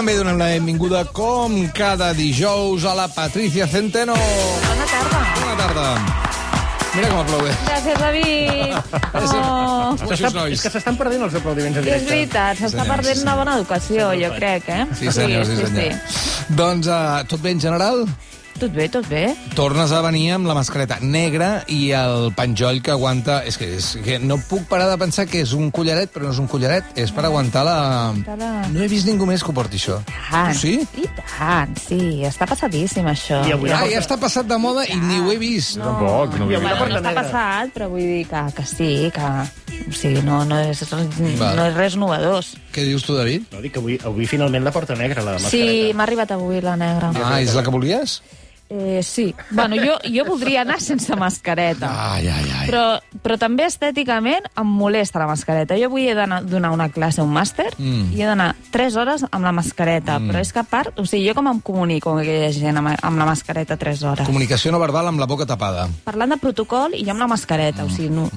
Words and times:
també 0.00 0.14
donem 0.16 0.38
la 0.40 0.46
benvinguda, 0.54 1.02
com 1.12 1.58
cada 1.76 2.14
dijous, 2.16 2.86
a 2.88 2.94
la 2.96 3.04
Patricia 3.12 3.66
Centeno. 3.68 4.14
Bona 4.16 4.86
tarda. 4.88 5.18
Bona 5.34 5.56
tarda. 5.58 5.88
Mira 6.94 7.10
com 7.10 7.18
aplaude. 7.20 7.50
Gràcies, 7.66 7.98
David. 8.00 8.78
Oh. 9.20 9.96
És 10.46 10.62
que 10.62 10.70
s'estan 10.70 10.96
perdent 10.96 11.24
els 11.26 11.34
aplaudiments 11.34 11.76
en 11.76 11.82
és 11.82 11.86
directe. 11.88 12.08
veritat, 12.08 12.60
s'està 12.60 12.84
perdent 12.86 13.18
sí, 13.18 13.24
una 13.26 13.34
bona 13.36 13.56
educació, 13.58 14.06
jo 14.16 14.30
crec, 14.36 14.68
eh? 14.70 14.84
Sí, 14.96 15.10
senyor, 15.12 15.44
sí, 15.48 15.56
senyor. 15.58 15.96
Doncs 16.56 16.88
uh, 16.88 17.20
tot 17.28 17.42
bé 17.42 17.52
en 17.56 17.60
general? 17.60 18.04
Tot 18.60 18.72
bé, 18.76 18.90
tot 18.92 19.06
bé. 19.08 19.22
Tornes 19.56 19.88
a 19.96 20.02
venir 20.04 20.34
amb 20.34 20.44
la 20.44 20.52
mascareta 20.52 20.98
negra 21.00 21.62
i 21.72 21.90
el 21.96 22.26
penjoll 22.36 22.82
que 22.84 22.92
aguanta... 22.92 23.38
És 23.48 23.56
que, 23.56 23.64
és 23.78 23.86
que 24.04 24.18
no 24.20 24.36
puc 24.50 24.66
parar 24.68 24.90
de 24.90 24.98
pensar 25.00 25.24
que 25.30 25.40
és 25.40 25.54
un 25.56 25.70
collaret, 25.72 26.10
però 26.12 26.26
no 26.28 26.34
és 26.34 26.40
un 26.42 26.48
collaret. 26.50 26.84
És 27.00 27.08
per 27.16 27.24
aguantar 27.24 27.62
la... 27.64 27.76
Aguantar 28.10 28.36
la- 28.36 28.66
No 28.68 28.82
he 28.84 28.88
vist 28.92 29.08
ningú 29.08 29.24
més 29.30 29.40
que 29.40 29.48
ho 29.48 29.54
porti, 29.56 29.80
això. 29.80 29.96
Tant. 30.28 30.52
Sí? 30.60 30.74
I 31.00 31.06
tant, 31.16 31.72
sí. 31.80 32.00
Està 32.28 32.44
passadíssim, 32.50 33.08
això. 33.08 33.40
I 33.48 33.54
avui 33.56 33.72
Ah, 33.72 33.86
ja 33.88 34.02
està 34.02 34.18
passat 34.20 34.44
de 34.50 34.58
moda 34.60 34.84
i 34.84 34.98
ni 35.00 35.22
ho 35.24 35.32
he 35.32 35.38
vist. 35.40 35.78
No, 35.80 35.88
Tampoc, 35.94 36.36
no 36.36 36.50
bueno, 36.50 36.60
vist. 36.60 36.82
no 36.82 36.98
està 37.00 37.00
negra. 37.08 37.22
passat, 37.22 37.72
però 37.78 37.88
vull 37.94 38.04
dir 38.04 38.26
que, 38.28 38.42
que 38.58 38.66
sí, 38.68 38.90
que... 39.16 39.30
O 39.88 39.94
sigui, 39.96 40.20
no, 40.26 40.42
no, 40.44 40.58
és, 40.60 40.82
no 40.92 41.64
és 41.64 41.72
res 41.78 41.96
novedós. 41.96 42.52
Què 42.74 42.84
dius 42.84 43.06
tu, 43.08 43.16
David? 43.16 43.48
No, 43.54 43.62
dic 43.64 43.72
que 43.72 43.80
avui, 43.80 43.96
avui 44.04 44.28
finalment 44.28 44.68
la 44.68 44.74
porta 44.76 44.92
negra, 44.98 45.24
la 45.24 45.38
mascareta. 45.38 45.56
Sí, 45.56 45.94
m'ha 45.96 46.04
arribat 46.04 46.36
avui 46.36 46.60
la 46.60 46.76
negra. 46.76 47.08
Ah, 47.24 47.40
és 47.40 47.56
la 47.56 47.64
que 47.64 47.72
volies? 47.72 48.18
Eh, 48.70 49.02
sí. 49.02 49.34
Bueno, 49.50 49.74
jo, 49.76 49.96
jo 50.06 50.24
voldria 50.24 50.62
anar 50.62 50.80
sense 50.80 51.16
mascareta. 51.18 51.88
Ai, 52.14 52.28
ai, 52.28 52.44
ai. 52.60 52.66
Però, 52.70 53.00
però 53.22 53.36
també 53.40 53.64
estèticament 53.66 54.46
em 54.54 54.68
molesta 54.78 55.18
la 55.18 55.26
mascareta. 55.26 55.74
Jo 55.80 55.88
avui 55.90 56.06
he 56.08 56.14
d'anar 56.14 56.44
donar 56.46 56.70
una 56.70 56.88
classe, 56.88 57.20
un 57.22 57.32
màster, 57.34 57.66
Mm. 57.78 57.90
mm. 57.90 58.12
i 58.14 58.22
he 58.22 58.26
d'anar 58.28 58.54
3 58.70 58.96
hores 58.96 59.24
amb 59.30 59.44
la 59.44 59.52
mascareta. 59.52 60.18
Mm. 60.20 60.30
Però 60.30 60.40
és 60.40 60.52
que 60.52 60.60
a 60.62 60.64
part, 60.64 60.94
o 60.98 61.04
sigui, 61.04 61.26
jo 61.28 61.34
com 61.34 61.48
em 61.50 61.60
comunico 61.60 62.12
amb 62.12 62.22
aquella 62.22 62.52
gent 62.54 62.78
amb, 62.78 62.92
amb 62.94 63.18
la 63.18 63.26
mascareta 63.26 63.76
3 63.76 64.02
hores? 64.04 64.26
Comunicació 64.26 64.70
no 64.70 64.78
verbal 64.78 65.08
amb 65.10 65.18
la 65.18 65.26
boca 65.26 65.46
tapada. 65.46 65.88
Parlant 66.04 66.30
de 66.30 66.38
protocol 66.38 66.94
i 66.94 67.02
jo 67.04 67.10
amb 67.10 67.24
la 67.24 67.30
mascareta, 67.34 67.84
o 67.84 67.90
sigui, 67.90 68.10
no. 68.14 68.28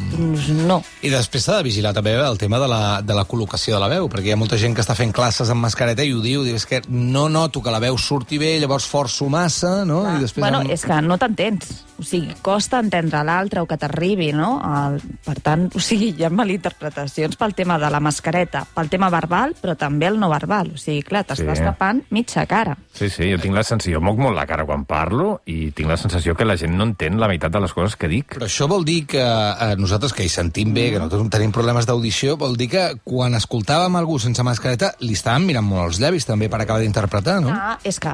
no. 0.66 0.82
I 1.06 1.14
després 1.14 1.46
s'ha 1.46 1.60
de 1.60 1.68
vigilar 1.70 1.94
també 1.94 2.16
el 2.18 2.38
tema 2.42 2.58
de 2.60 2.68
la, 2.68 3.02
de 3.06 3.14
la 3.14 3.26
col·locació 3.30 3.76
de 3.78 3.84
la 3.84 3.92
veu, 3.92 4.10
perquè 4.10 4.32
hi 4.32 4.34
ha 4.34 4.40
molta 4.40 4.58
gent 4.58 4.74
que 4.74 4.82
està 4.82 4.96
fent 4.98 5.14
classes 5.14 5.50
amb 5.54 5.62
mascareta 5.62 6.04
i 6.04 6.14
ho 6.14 6.22
diu, 6.26 6.44
diu, 6.44 6.56
és 6.58 6.66
que 6.66 6.82
no 6.90 7.28
noto 7.30 7.62
que 7.62 7.72
la 7.74 7.80
veu 7.84 7.98
surti 8.02 8.40
bé, 8.42 8.56
llavors 8.60 8.88
forço 8.90 9.30
massa, 9.30 9.84
no? 9.86 10.02
I 10.18 10.23
després 10.24 10.44
bueno, 10.44 10.62
em- 10.64 10.72
és 10.72 10.84
que 10.88 11.02
no 11.06 11.18
t'entens. 11.22 11.84
O 12.00 12.04
sigui, 12.04 12.34
costa 12.42 12.80
entendre 12.82 13.22
l'altre 13.24 13.62
o 13.62 13.68
que 13.70 13.78
t'arribi, 13.78 14.32
no? 14.34 14.56
El, 14.66 14.98
per 15.24 15.38
tant, 15.46 15.68
o 15.76 15.80
sigui, 15.80 16.10
hi 16.18 16.24
ha 16.26 16.32
malinterpretacions 16.34 17.36
pel 17.38 17.54
tema 17.56 17.78
de 17.80 17.90
la 17.94 18.00
mascareta, 18.04 18.64
pel 18.74 18.90
tema 18.90 19.10
verbal, 19.14 19.54
però 19.62 19.76
també 19.78 20.08
el 20.10 20.18
no 20.20 20.30
verbal. 20.32 20.72
O 20.74 20.78
sigui, 20.82 21.04
clar, 21.06 21.24
t'estàs 21.28 21.60
Sí. 21.60 21.64
tapant 21.64 22.02
mitja 22.10 22.46
cara. 22.50 22.78
Sí, 22.94 23.10
sí, 23.10 23.30
jo 23.32 23.38
tinc 23.40 23.54
la 23.56 23.64
sensació, 23.64 24.00
jo 24.00 24.02
moc 24.02 24.18
molt 24.18 24.36
la 24.36 24.46
cara 24.48 24.66
quan 24.66 24.86
parlo 24.86 25.42
i 25.46 25.72
tinc 25.72 25.90
la 25.90 25.98
sensació 25.98 26.36
que 26.36 26.46
la 26.46 26.58
gent 26.58 26.74
no 26.76 26.84
entén 26.84 27.20
la 27.20 27.28
meitat 27.28 27.52
de 27.52 27.60
les 27.60 27.74
coses 27.74 27.96
que 27.96 28.08
dic. 28.08 28.34
Però 28.36 28.46
això 28.50 28.68
vol 28.68 28.84
dir 28.86 29.06
que 29.08 29.22
eh, 29.22 29.76
nosaltres, 29.78 30.14
que 30.14 30.24
hi 30.26 30.30
sentim 30.30 30.74
bé, 30.74 30.90
que 30.92 31.00
nosaltres 31.00 31.30
tenim 31.30 31.52
problemes 31.52 31.86
d'audició, 31.86 32.38
vol 32.38 32.58
dir 32.58 32.70
que 32.70 32.86
quan 33.04 33.36
escoltàvem 33.36 33.96
algú 33.96 34.20
sense 34.20 34.44
mascareta 34.44 34.94
li 35.00 35.14
estàvem 35.14 35.46
mirant 35.46 35.66
molt 35.66 35.92
els 35.94 36.00
llavis 36.00 36.26
també 36.26 36.50
per 36.50 36.62
acabar 36.62 36.82
d'interpretar, 36.82 37.42
no? 37.42 37.50
Ah, 37.54 37.78
és 37.84 38.00
que 38.00 38.10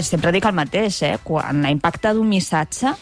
sempre 0.00 0.32
dic 0.34 0.44
el 0.48 0.56
mateix, 0.56 1.02
eh? 1.06 1.16
Quan 1.24 1.64
impacta 1.68 2.12
d'un 2.14 2.28
missatge, 2.28 2.94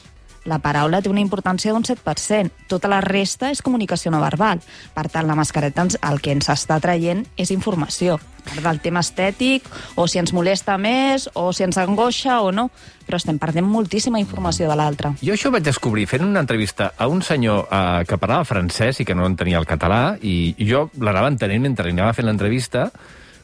la 0.49 0.59
paraula 0.59 1.03
té 1.03 1.11
una 1.11 1.21
importància 1.21 1.73
d'un 1.73 1.85
7%. 1.85 2.65
Tota 2.71 2.89
la 2.89 3.01
resta 3.05 3.51
és 3.53 3.61
comunicació 3.63 4.13
no 4.13 4.23
verbal. 4.23 4.63
Per 4.95 5.07
tant, 5.13 5.27
la 5.29 5.37
mascareta 5.37 5.85
ens, 5.85 5.99
el 6.01 6.21
que 6.25 6.33
ens 6.33 6.49
està 6.53 6.81
traient 6.81 7.27
és 7.37 7.53
informació. 7.53 8.19
Part 8.41 8.65
del 8.65 8.81
tema 8.81 9.03
estètic, 9.05 9.67
o 10.01 10.07
si 10.09 10.19
ens 10.19 10.33
molesta 10.33 10.79
més, 10.81 11.29
o 11.37 11.51
si 11.53 11.67
ens 11.67 11.77
angoixa 11.77 12.41
o 12.41 12.51
no. 12.57 12.71
Però 13.05 13.21
estem 13.21 13.39
perdent 13.43 13.69
moltíssima 13.69 14.21
informació 14.23 14.71
de 14.71 14.79
l'altre. 14.81 15.13
Jo 15.21 15.37
això 15.37 15.53
vaig 15.53 15.67
descobrir 15.67 16.07
fent 16.09 16.25
una 16.25 16.41
entrevista 16.41 16.95
a 16.97 17.09
un 17.11 17.21
senyor 17.27 17.67
eh, 17.69 18.03
que 18.09 18.17
parlava 18.17 18.49
francès 18.49 19.03
i 19.03 19.05
que 19.05 19.15
no 19.19 19.29
entenia 19.29 19.61
el 19.61 19.69
català, 19.69 20.17
i 20.23 20.55
jo 20.65 20.89
l'anava 21.01 21.29
entenent 21.29 21.69
mentre 21.69 21.93
anava 21.93 22.15
fent 22.17 22.31
l'entrevista, 22.31 22.89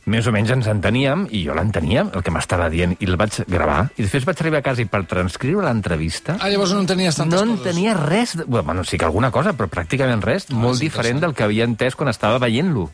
més 0.06 0.26
o 0.26 0.32
menys 0.34 0.52
ens 0.54 0.68
enteníem, 0.70 1.24
i 1.34 1.42
jo 1.48 1.54
l'entenia, 1.56 2.04
el 2.14 2.22
que 2.22 2.30
m'estava 2.30 2.68
dient, 2.70 2.94
i 3.02 3.08
el 3.08 3.16
vaig 3.18 3.40
gravar. 3.50 3.88
I 3.98 4.04
després 4.04 4.26
vaig 4.28 4.42
arribar 4.42 4.60
a 4.62 4.66
casa 4.68 4.84
i 4.84 4.86
per 4.90 5.02
transcriure 5.10 5.66
l'entrevista... 5.66 6.36
Ah, 6.38 6.50
llavors 6.52 6.76
no 6.76 6.84
entenies 6.84 7.18
tantes 7.18 7.40
no 7.40 7.56
coses. 7.56 7.58
entenia 7.58 7.96
res, 7.98 8.36
de... 8.38 8.46
bueno, 8.46 8.84
sí 8.86 9.00
que 9.00 9.08
alguna 9.08 9.32
cosa, 9.34 9.56
però 9.58 9.66
pràcticament 9.72 10.22
res, 10.22 10.46
molt 10.54 10.78
sí, 10.78 10.86
diferent 10.86 11.24
del 11.24 11.34
que 11.34 11.42
havia 11.46 11.66
entès 11.66 11.98
quan 11.98 12.12
estava 12.12 12.38
veient-lo. 12.42 12.86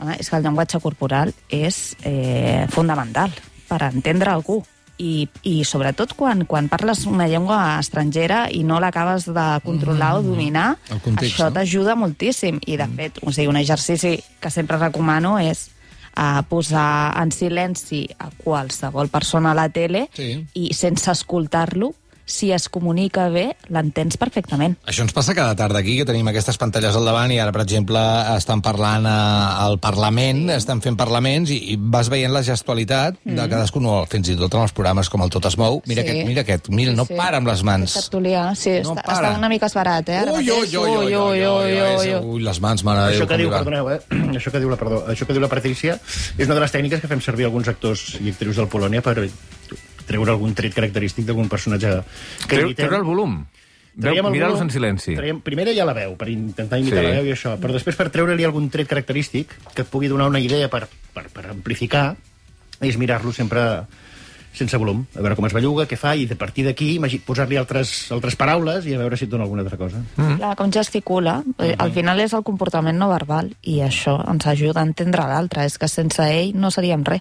Home, 0.00 0.16
és 0.16 0.28
que 0.32 0.40
el 0.40 0.48
llenguatge 0.48 0.80
corporal 0.80 1.34
és 1.52 1.92
eh, 2.04 2.64
fundamental 2.72 3.36
per 3.68 3.82
entendre 3.90 4.32
algú. 4.32 4.62
I, 4.96 5.28
i 5.44 5.58
sobretot 5.68 6.14
quan, 6.16 6.46
quan 6.48 6.70
parles 6.72 7.02
una 7.04 7.26
llengua 7.28 7.76
estrangera 7.76 8.46
i 8.48 8.62
no 8.64 8.78
l'acabes 8.80 9.26
de 9.28 9.44
controlar 9.60 10.14
o 10.16 10.22
dominar, 10.24 10.78
context, 10.88 11.34
això 11.34 11.50
no? 11.50 11.58
t'ajuda 11.58 12.00
moltíssim. 12.00 12.62
I, 12.64 12.78
de 12.80 12.86
fet, 12.96 13.20
o 13.20 13.28
sigui, 13.28 13.50
un 13.52 13.60
exercici 13.60 14.16
que 14.40 14.48
sempre 14.48 14.80
recomano 14.80 15.36
és 15.36 15.66
a 16.16 16.42
posar 16.48 17.14
en 17.22 17.30
silenci 17.32 18.08
a 18.18 18.30
qualsevol 18.42 19.08
persona 19.12 19.52
a 19.52 19.54
la 19.54 19.68
tele 19.68 20.08
Sí. 20.16 20.46
i 20.54 20.72
sense 20.74 21.10
escoltar-lo, 21.12 21.92
si 22.26 22.50
es 22.52 22.68
comunica 22.68 23.28
bé, 23.30 23.52
l'entens 23.70 24.18
perfectament. 24.18 24.74
Això 24.84 25.04
ens 25.06 25.14
passa 25.14 25.32
cada 25.34 25.54
tarda 25.56 25.78
aquí, 25.78 25.96
que 26.00 26.04
tenim 26.08 26.26
aquestes 26.28 26.58
pantalles 26.58 26.96
al 26.98 27.06
davant 27.06 27.30
i 27.32 27.38
ara, 27.38 27.52
per 27.54 27.62
exemple, 27.62 28.00
estan 28.36 28.60
parlant 28.66 29.06
al 29.06 29.78
Parlament, 29.78 30.50
estan 30.50 30.82
fent 30.82 30.98
parlaments 30.98 31.52
i, 31.54 31.60
i 31.72 31.76
vas 31.78 32.10
veient 32.10 32.34
la 32.34 32.42
gestualitat 32.42 33.20
de 33.24 33.46
cadascun, 33.48 33.86
o 33.86 34.00
fins 34.10 34.28
i 34.32 34.36
tot 34.36 34.52
en 34.58 34.66
els 34.66 34.74
programes 34.76 35.08
com 35.08 35.22
el 35.22 35.30
Tot 35.30 35.46
es 35.46 35.56
mou. 35.56 35.80
Mira 35.86 36.02
Sí. 36.02 36.08
aquest, 36.10 36.26
mira 36.28 36.42
aquest, 36.42 36.68
mira, 36.68 36.92
no 36.92 37.06
para 37.06 37.38
amb 37.38 37.46
les 37.48 37.62
mans. 37.66 37.94
Tertulià, 37.96 38.48
sí, 38.58 38.80
No 38.82 38.94
està, 38.96 39.02
para. 39.06 39.30
està 39.30 39.38
una 39.38 39.48
mica 39.48 39.66
esbarat, 39.70 40.08
eh? 40.08 40.22
Ui, 40.34 40.50
ui, 40.50 40.76
ui, 40.76 40.76
ui, 40.76 41.14
ui, 41.14 41.14
ui, 41.14 41.46
ui, 41.46 41.80
ui, 41.80 42.14
ui, 42.34 42.42
les 42.42 42.60
mans, 42.60 42.82
mare 42.84 43.06
Déu, 43.12 43.20
Això 43.22 43.28
que 43.30 43.38
diu, 43.38 43.50
perdoneu, 43.54 43.90
eh? 43.94 44.00
Això 44.40 44.50
que 44.50 44.58
diu 44.60 44.70
la, 44.70 44.76
perdó, 44.80 45.04
això 45.08 45.26
que 45.26 45.32
diu 45.36 45.42
la 45.42 45.48
Patricia 45.52 45.94
és 46.36 46.46
una 46.46 46.54
de 46.58 46.60
les 46.66 46.72
tècniques 46.74 47.00
que 47.00 47.08
fem 47.08 47.20
servir 47.22 47.46
alguns 47.46 47.68
actors 47.68 48.16
i 48.20 48.30
actrius 48.34 48.56
del 48.58 48.66
Polònia 48.68 49.02
per 49.02 49.14
treure 50.06 50.30
algun 50.32 50.54
tret 50.54 50.74
característic 50.74 51.26
d'algun 51.26 51.48
personatge 51.52 51.92
que 52.46 52.54
Treu, 52.56 52.66
imitem. 52.70 52.86
treure 52.86 52.96
el 53.02 53.04
volum. 53.08 53.44
Mirar-los 53.96 54.58
volum, 54.60 54.62
en 54.62 54.70
silenci. 54.70 55.14
Traiem, 55.16 55.38
primer 55.40 55.70
ja 55.74 55.86
la 55.88 55.94
veu, 55.96 56.16
per 56.20 56.28
intentar 56.28 56.78
imitar 56.78 56.98
Sí. 57.00 57.04
la 57.06 57.14
veu 57.20 57.26
i 57.30 57.32
això, 57.32 57.54
però 57.58 57.72
després 57.72 57.96
per 57.96 58.10
treure-li 58.12 58.44
algun 58.44 58.68
tret 58.68 58.86
característic 58.88 59.54
que 59.74 59.82
et 59.82 59.88
pugui 59.88 60.08
donar 60.08 60.28
una 60.28 60.38
idea 60.40 60.68
per, 60.68 60.86
per, 61.14 61.28
per 61.32 61.46
amplificar, 61.50 62.14
és 62.80 62.98
mirar-lo 62.98 63.32
sempre 63.32 63.86
sense 64.56 64.76
volum, 64.80 65.02
a 65.14 65.20
veure 65.20 65.36
com 65.36 65.44
es 65.44 65.52
belluga, 65.52 65.84
què 65.88 65.96
fa, 66.00 66.14
i 66.16 66.24
a 66.32 66.36
partir 66.36 66.64
d'aquí 66.64 66.94
posar-li 67.26 67.58
altres, 67.60 68.10
altres 68.10 68.36
paraules 68.36 68.86
i 68.88 68.94
a 68.94 68.98
veure 68.98 69.16
si 69.16 69.24
et 69.26 69.30
dona 69.30 69.44
alguna 69.44 69.60
altra 69.62 69.76
cosa. 69.76 70.00
Mm. 70.16 70.36
Clar, 70.38 70.54
com 70.56 70.70
gesticula. 70.72 71.42
Eh, 71.58 71.74
Al 71.78 71.92
final 71.92 72.20
és 72.20 72.32
el 72.32 72.42
comportament 72.42 72.96
no 72.96 73.08
verbal 73.10 73.54
i 73.62 73.80
això 73.84 74.16
ens 74.30 74.46
ajuda 74.46 74.80
a 74.80 74.86
entendre 74.88 75.26
l'altre. 75.28 75.64
És 75.66 75.76
que 75.76 75.88
sense 75.88 76.22
ell 76.24 76.54
no 76.56 76.70
seríem 76.70 77.04
res. 77.04 77.20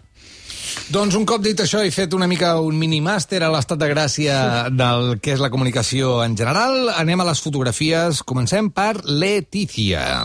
Doncs 0.94 1.16
un 1.18 1.26
cop 1.26 1.42
dit 1.42 1.60
això, 1.60 1.82
he 1.82 1.92
fet 1.92 2.14
una 2.14 2.28
mica 2.30 2.54
un 2.62 2.78
minimàster 2.78 3.42
a 3.44 3.50
l'estat 3.54 3.80
de 3.82 3.90
gràcia 3.90 4.36
del 4.70 5.18
que 5.20 5.34
és 5.34 5.42
la 5.42 5.50
comunicació 5.50 6.20
en 6.24 6.38
general. 6.38 6.92
Anem 6.94 7.22
a 7.22 7.30
les 7.32 7.42
fotografies. 7.42 8.22
Comencem 8.24 8.70
per 8.70 9.02
Letícia. 9.04 10.24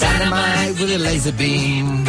Dynamite 0.00 0.80
with 0.80 0.94
a 0.96 0.98
laser 0.98 1.32
beam. 1.36 2.04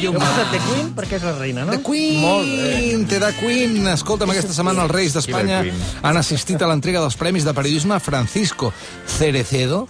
Jo 0.00 0.12
he 0.12 0.14
posat 0.14 0.50
The 0.52 0.58
Queen 0.62 0.90
perquè 0.96 1.18
és 1.18 1.24
la 1.26 1.32
reina, 1.38 1.64
no? 1.66 1.74
The 1.74 1.82
Queen! 1.84 2.20
Molt 2.22 2.50
bé. 2.54 2.98
Té 3.10 3.18
The 3.22 3.30
Queen! 3.40 3.78
Escolta'm, 3.94 4.30
aquesta 4.32 4.54
setmana 4.54 4.84
els 4.86 4.94
Reis 4.94 5.16
d'Espanya 5.16 5.62
han 6.02 6.20
assistit 6.20 6.62
a 6.62 6.68
l'entrega 6.70 7.02
dels 7.02 7.16
Premis 7.20 7.48
de 7.48 7.56
Periodisme 7.56 7.98
Francisco 8.04 8.72
Cerecedo 9.18 9.86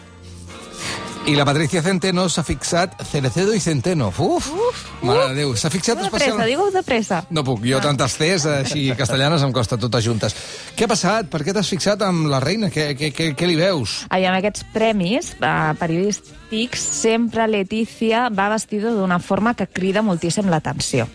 i 1.30 1.36
la 1.38 1.44
Patricia 1.46 1.78
Centeno 1.84 2.24
s'ha 2.26 2.42
fixat 2.42 2.96
Cerecedo 3.06 3.52
i 3.54 3.60
Centeno. 3.62 4.08
Uf! 4.10 4.48
Uf 4.50 4.80
Mare 5.06 5.28
de 5.30 5.36
Déu, 5.38 5.52
s'ha 5.54 5.70
fixat 5.70 6.00
De 6.00 6.08
pressa, 6.08 6.16
especialment... 6.16 6.48
digue-ho 6.48 6.70
de 6.74 6.82
pressa. 6.82 7.20
No 7.30 7.44
puc, 7.46 7.62
jo 7.70 7.78
tantes 7.84 8.16
Cs 8.18 8.46
així 8.50 8.82
castellanes 8.98 9.44
em 9.46 9.52
costa 9.54 9.78
totes 9.78 10.02
juntes. 10.04 10.34
Què 10.74 10.88
ha 10.88 10.90
passat? 10.90 11.28
Per 11.30 11.42
què 11.46 11.54
t'has 11.54 11.70
fixat 11.70 12.02
amb 12.06 12.26
la 12.32 12.40
reina? 12.42 12.70
Què, 12.74 12.88
què, 12.98 13.12
què, 13.14 13.28
què 13.38 13.50
li 13.50 13.54
veus? 13.60 14.00
Ai, 14.10 14.26
amb 14.26 14.40
aquests 14.40 14.66
premis 14.74 15.30
eh, 15.38 15.52
periodístics, 15.78 16.88
sempre 17.04 17.46
Letícia 17.46 18.26
va 18.34 18.48
vestida 18.50 18.90
d'una 18.96 19.20
forma 19.22 19.54
que 19.54 19.68
crida 19.70 20.02
moltíssim 20.02 20.50
l'atenció. 20.50 21.06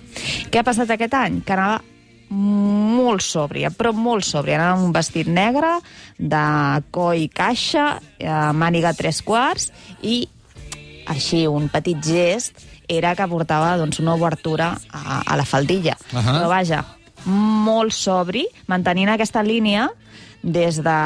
Què 0.48 0.64
ha 0.64 0.68
passat 0.68 0.96
aquest 0.96 1.20
any? 1.20 1.42
Que 1.44 1.58
anava 1.58 1.82
molt 2.30 3.24
sòbria, 3.26 3.72
però 3.72 3.92
molt 3.94 4.26
sòbria. 4.26 4.58
Anava 4.60 4.78
amb 4.78 4.88
un 4.90 4.94
vestit 4.96 5.28
negre, 5.28 5.76
de 6.18 6.46
coll 6.96 7.28
caixa, 7.34 8.00
eh, 8.18 8.52
màniga 8.54 8.96
tres 8.98 9.22
quarts, 9.26 9.72
i 10.02 10.24
així 11.08 11.46
un 11.48 11.70
petit 11.70 12.02
gest 12.02 12.66
era 12.90 13.16
que 13.18 13.28
portava 13.30 13.76
doncs, 13.78 14.00
una 14.02 14.16
obertura 14.16 14.74
a, 14.92 15.22
a 15.26 15.38
la 15.38 15.46
faldilla. 15.46 15.96
Ahà. 16.14 16.38
Però 16.38 16.50
vaja, 16.50 16.84
molt 17.26 17.94
sobri, 17.94 18.46
mantenint 18.68 19.10
aquesta 19.14 19.44
línia 19.46 19.90
des 20.42 20.82
de 20.86 21.00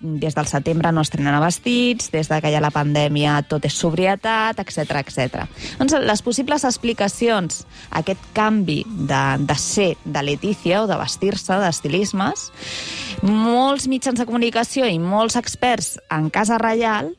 des 0.00 0.34
del 0.34 0.48
setembre 0.48 0.92
no 0.92 1.04
estrenen 1.04 1.38
vestits, 1.42 2.10
des 2.12 2.28
de 2.28 2.40
que 2.40 2.50
hi 2.50 2.56
ha 2.56 2.62
la 2.64 2.72
pandèmia 2.72 3.40
tot 3.48 3.64
és 3.68 3.76
sobrietat, 3.76 4.58
etc 4.62 4.96
etc. 5.02 5.44
Doncs 5.78 5.96
les 6.00 6.22
possibles 6.24 6.64
explicacions 6.64 7.64
a 7.90 8.00
aquest 8.00 8.24
canvi 8.36 8.80
de, 8.86 9.22
de 9.44 9.56
ser 9.60 9.92
de 10.04 10.24
Letícia 10.24 10.82
o 10.82 10.88
de 10.88 10.98
vestir-se, 11.00 11.60
d'estilismes, 11.60 12.48
molts 13.22 13.88
mitjans 13.90 14.20
de 14.20 14.26
comunicació 14.28 14.88
i 14.88 14.98
molts 14.98 15.36
experts 15.36 15.98
en 16.10 16.30
Casa 16.32 16.58
Reial 16.58 17.12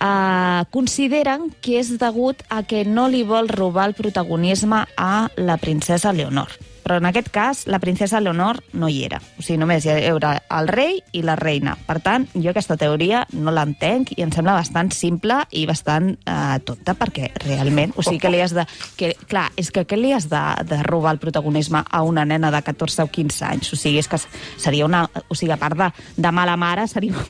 eh, 0.00 0.64
consideren 0.70 1.50
que 1.60 1.78
és 1.82 1.92
degut 2.00 2.42
a 2.48 2.62
que 2.62 2.84
no 2.88 3.08
li 3.12 3.24
vol 3.28 3.50
robar 3.52 3.90
el 3.90 3.98
protagonisme 3.98 4.84
a 4.96 5.28
la 5.36 5.58
princesa 5.60 6.12
Leonor. 6.12 6.48
Però 6.88 7.02
en 7.02 7.04
aquest 7.04 7.28
cas, 7.28 7.66
la 7.68 7.82
princesa 7.82 8.16
Leonor 8.20 8.62
no 8.80 8.88
hi 8.88 9.02
era. 9.04 9.18
O 9.36 9.42
sigui, 9.44 9.58
només 9.60 9.84
hi 9.84 9.92
haurà 10.08 10.30
el 10.56 10.70
rei 10.72 11.02
i 11.12 11.20
la 11.20 11.34
reina. 11.36 11.74
Per 11.84 11.98
tant, 12.00 12.24
jo 12.32 12.48
aquesta 12.48 12.78
teoria 12.80 13.26
no 13.36 13.52
l'entenc 13.52 14.14
i 14.16 14.24
em 14.24 14.32
sembla 14.32 14.54
bastant 14.56 14.88
simple 14.96 15.36
i 15.52 15.66
bastant 15.68 16.14
eh, 16.16 16.56
tonta, 16.64 16.94
perquè 16.96 17.28
realment... 17.44 17.92
O 17.92 18.04
sigui, 18.06 18.22
que 18.22 18.32
li 18.32 18.40
has 18.40 18.56
de... 18.56 18.64
Que, 18.96 19.12
clar, 19.28 19.50
és 19.60 19.68
que 19.74 19.84
què 19.84 19.98
li 20.00 20.14
has 20.16 20.30
de, 20.32 20.40
de 20.70 20.80
robar 20.86 21.12
el 21.12 21.20
protagonisme 21.20 21.84
a 21.84 22.00
una 22.08 22.24
nena 22.24 22.48
de 22.54 22.62
14 22.64 23.04
o 23.04 23.12
15 23.12 23.44
anys? 23.50 23.74
O 23.76 23.80
sigui, 23.80 24.00
és 24.00 24.08
que 24.08 24.22
seria 24.56 24.88
una... 24.88 25.04
O 25.28 25.36
sigui, 25.36 25.52
a 25.52 25.60
part 25.60 25.76
de, 25.76 25.90
de 26.16 26.32
mala 26.32 26.56
mare, 26.56 26.88
seria 26.88 27.20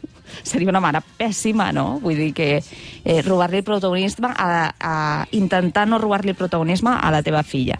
seria 0.42 0.70
una 0.70 0.82
mare 0.84 1.02
pèssima, 1.18 1.70
no? 1.72 1.98
Vull 2.02 2.18
dir 2.18 2.32
que 2.36 2.50
eh, 2.58 3.20
robar-li 3.22 3.62
el 3.62 3.66
protagonisme, 3.66 4.32
a, 4.34 4.72
a 4.78 4.96
intentar 5.32 5.86
no 5.88 5.98
robar-li 5.98 6.34
el 6.34 6.38
protagonisme 6.38 6.96
a 6.96 7.10
la 7.14 7.22
teva 7.22 7.42
filla. 7.42 7.78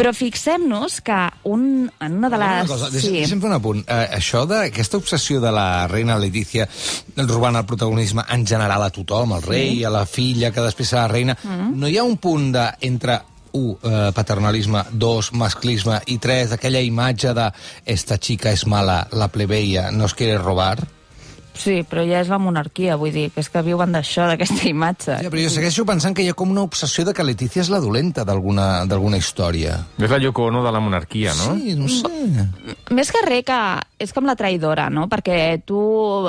Però 0.00 0.14
fixem-nos 0.16 1.00
que 1.04 1.16
un, 1.50 1.64
en 2.00 2.14
una 2.16 2.30
de 2.32 2.38
les... 2.40 2.62
Una 2.64 2.70
cosa, 2.70 2.88
deixa'm, 2.88 3.10
sí. 3.12 3.18
deixa'm 3.20 3.40
fer 3.42 3.50
un 3.50 3.56
apunt. 3.58 3.82
Eh, 3.84 4.06
això 4.16 4.46
d'aquesta 4.48 4.96
obsessió 4.96 5.42
de 5.42 5.50
la 5.52 5.86
reina 5.90 6.16
Letícia 6.20 6.64
robant 7.26 7.58
el 7.60 7.66
protagonisme 7.68 8.24
en 8.32 8.46
general 8.48 8.86
a 8.86 8.88
tothom, 8.94 9.34
al 9.36 9.44
rei, 9.44 9.74
sí. 9.74 9.84
a 9.84 9.90
la 9.92 10.06
filla, 10.08 10.52
que 10.54 10.64
després 10.64 10.94
serà 10.94 11.04
reina, 11.10 11.36
mm 11.36 11.50
-hmm. 11.50 11.74
no 11.82 11.88
hi 11.88 11.98
ha 11.98 12.04
un 12.04 12.16
punt 12.16 12.52
de, 12.54 12.64
entre 12.80 13.20
un, 13.52 13.76
eh, 13.82 14.10
paternalisme, 14.14 14.84
dos, 14.92 15.32
masclisme, 15.32 16.00
i 16.06 16.18
tres, 16.18 16.52
aquella 16.52 16.80
imatge 16.80 17.34
de 17.34 17.50
esta 17.84 18.18
chica 18.18 18.50
és 18.50 18.66
mala, 18.66 19.06
la 19.12 19.28
plebeia, 19.28 19.90
nos 19.90 20.14
quiere 20.14 20.38
robar? 20.38 20.78
Sí, 21.54 21.80
però 21.88 22.04
ja 22.06 22.20
és 22.22 22.30
la 22.30 22.38
monarquia, 22.40 22.96
vull 23.00 23.12
dir, 23.14 23.28
que 23.34 23.42
és 23.42 23.50
que 23.52 23.62
viuen 23.66 23.92
d'això, 23.92 24.26
d'aquesta 24.30 24.68
imatge. 24.70 25.18
Ja, 25.24 25.32
però 25.32 25.42
jo 25.42 25.52
segueixo 25.52 25.84
pensant 25.88 26.16
que 26.16 26.24
hi 26.24 26.30
ha 26.30 26.36
com 26.38 26.52
una 26.52 26.64
obsessió 26.64 27.04
de 27.04 27.14
que 27.16 27.26
Letícia 27.26 27.62
és 27.64 27.70
la 27.72 27.80
dolenta 27.82 28.24
d'alguna 28.24 29.18
història. 29.18 29.76
És 29.98 30.10
la 30.10 30.20
Yoko 30.22 30.46
Ono 30.50 30.62
de 30.64 30.72
la 30.72 30.80
monarquia, 30.80 31.34
no? 31.38 31.54
Sí, 31.58 31.74
no 31.78 31.90
sé. 31.90 32.46
Més 32.94 33.12
que 33.12 33.24
res 33.26 33.44
que 33.46 33.60
és 34.00 34.14
com 34.16 34.24
la 34.28 34.36
traïdora, 34.38 34.88
no? 34.92 35.06
Perquè 35.12 35.60
tu 35.68 35.80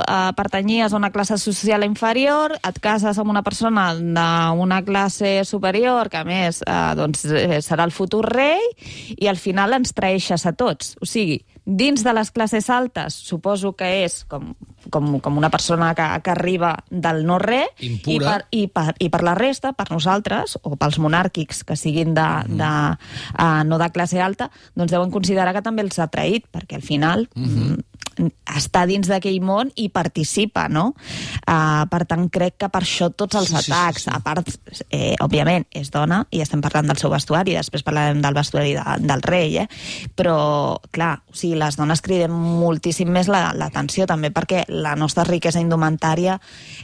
eh, 0.02 0.32
pertanyies 0.38 0.92
a 0.92 1.00
una 1.00 1.12
classe 1.14 1.38
social 1.42 1.86
inferior, 1.88 2.58
et 2.60 2.82
cases 2.84 3.20
amb 3.22 3.32
una 3.32 3.44
persona 3.44 3.92
d'una 3.96 4.82
classe 4.88 5.42
superior, 5.48 6.12
que 6.12 6.22
a 6.22 6.28
més 6.28 6.62
eh, 6.66 6.82
doncs, 7.00 7.26
eh, 7.26 7.62
serà 7.64 7.88
el 7.88 7.96
futur 7.96 8.26
rei, 8.28 8.62
i 9.18 9.32
al 9.32 9.40
final 9.40 9.80
ens 9.80 9.96
traeixes 9.96 10.46
a 10.46 10.56
tots. 10.58 10.96
O 11.02 11.08
sigui, 11.08 11.40
Dins 11.66 12.02
de 12.04 12.14
les 12.14 12.32
classes 12.34 12.70
altes, 12.74 13.14
suposo 13.14 13.76
que 13.78 13.88
és 14.02 14.24
com, 14.26 14.56
com, 14.90 15.20
com 15.22 15.38
una 15.38 15.52
persona 15.54 15.92
que, 15.98 16.08
que 16.26 16.34
arriba 16.34 16.72
del 16.90 17.22
no-re, 17.28 17.62
i 17.80 18.18
per, 18.18 18.40
i, 18.50 18.66
per, 18.68 18.96
i 18.98 19.12
per 19.14 19.22
la 19.28 19.36
resta, 19.38 19.76
per 19.78 19.92
nosaltres, 19.92 20.58
o 20.66 20.74
pels 20.76 20.98
monàrquics 21.04 21.62
que 21.68 21.78
siguin 21.78 22.16
de, 22.18 22.26
mm. 22.26 22.58
de, 22.58 22.74
uh, 23.38 23.62
no 23.70 23.78
de 23.78 23.92
classe 23.94 24.20
alta, 24.22 24.50
doncs 24.74 24.96
deuen 24.96 25.14
considerar 25.14 25.54
que 25.54 25.64
també 25.66 25.86
els 25.86 26.02
ha 26.02 26.10
traït, 26.10 26.50
perquè 26.50 26.82
al 26.82 26.88
final 26.88 27.28
mm 27.36 27.48
-hmm 27.48 27.91
està 28.52 28.84
dins 28.90 29.08
d'aquell 29.10 29.40
món 29.44 29.72
i 29.80 29.88
participa, 29.94 30.68
no? 30.72 30.92
Uh, 31.46 31.84
per 31.92 32.04
tant, 32.10 32.28
crec 32.32 32.58
que 32.62 32.70
per 32.72 32.84
això 32.84 33.10
tots 33.16 33.40
els 33.40 33.52
sí, 33.52 33.58
atacs, 33.60 34.06
sí, 34.06 34.10
sí, 34.10 34.10
sí. 34.10 34.16
a 34.16 34.22
part, 34.26 34.52
eh, 34.90 35.16
òbviament, 35.24 35.68
és 35.78 35.92
dona, 35.94 36.22
i 36.32 36.42
estem 36.44 36.62
parlant 36.64 36.90
del 36.92 37.00
seu 37.02 37.12
vestuari, 37.14 37.56
després 37.58 37.86
parlarem 37.88 38.22
del 38.24 38.38
vestuari 38.38 38.76
de, 38.78 38.98
del 39.06 39.24
rei, 39.26 39.58
eh? 39.64 39.68
però, 40.18 40.38
clar, 40.92 41.14
o 41.30 41.38
sigui, 41.38 41.58
les 41.62 41.80
dones 41.80 42.04
criden 42.04 42.34
moltíssim 42.34 43.12
més 43.12 43.30
l'atenció, 43.32 44.06
la, 44.06 44.12
també 44.16 44.32
perquè 44.34 44.66
la 44.70 44.96
nostra 45.00 45.26
riquesa 45.28 45.62
indumentària 45.64 46.38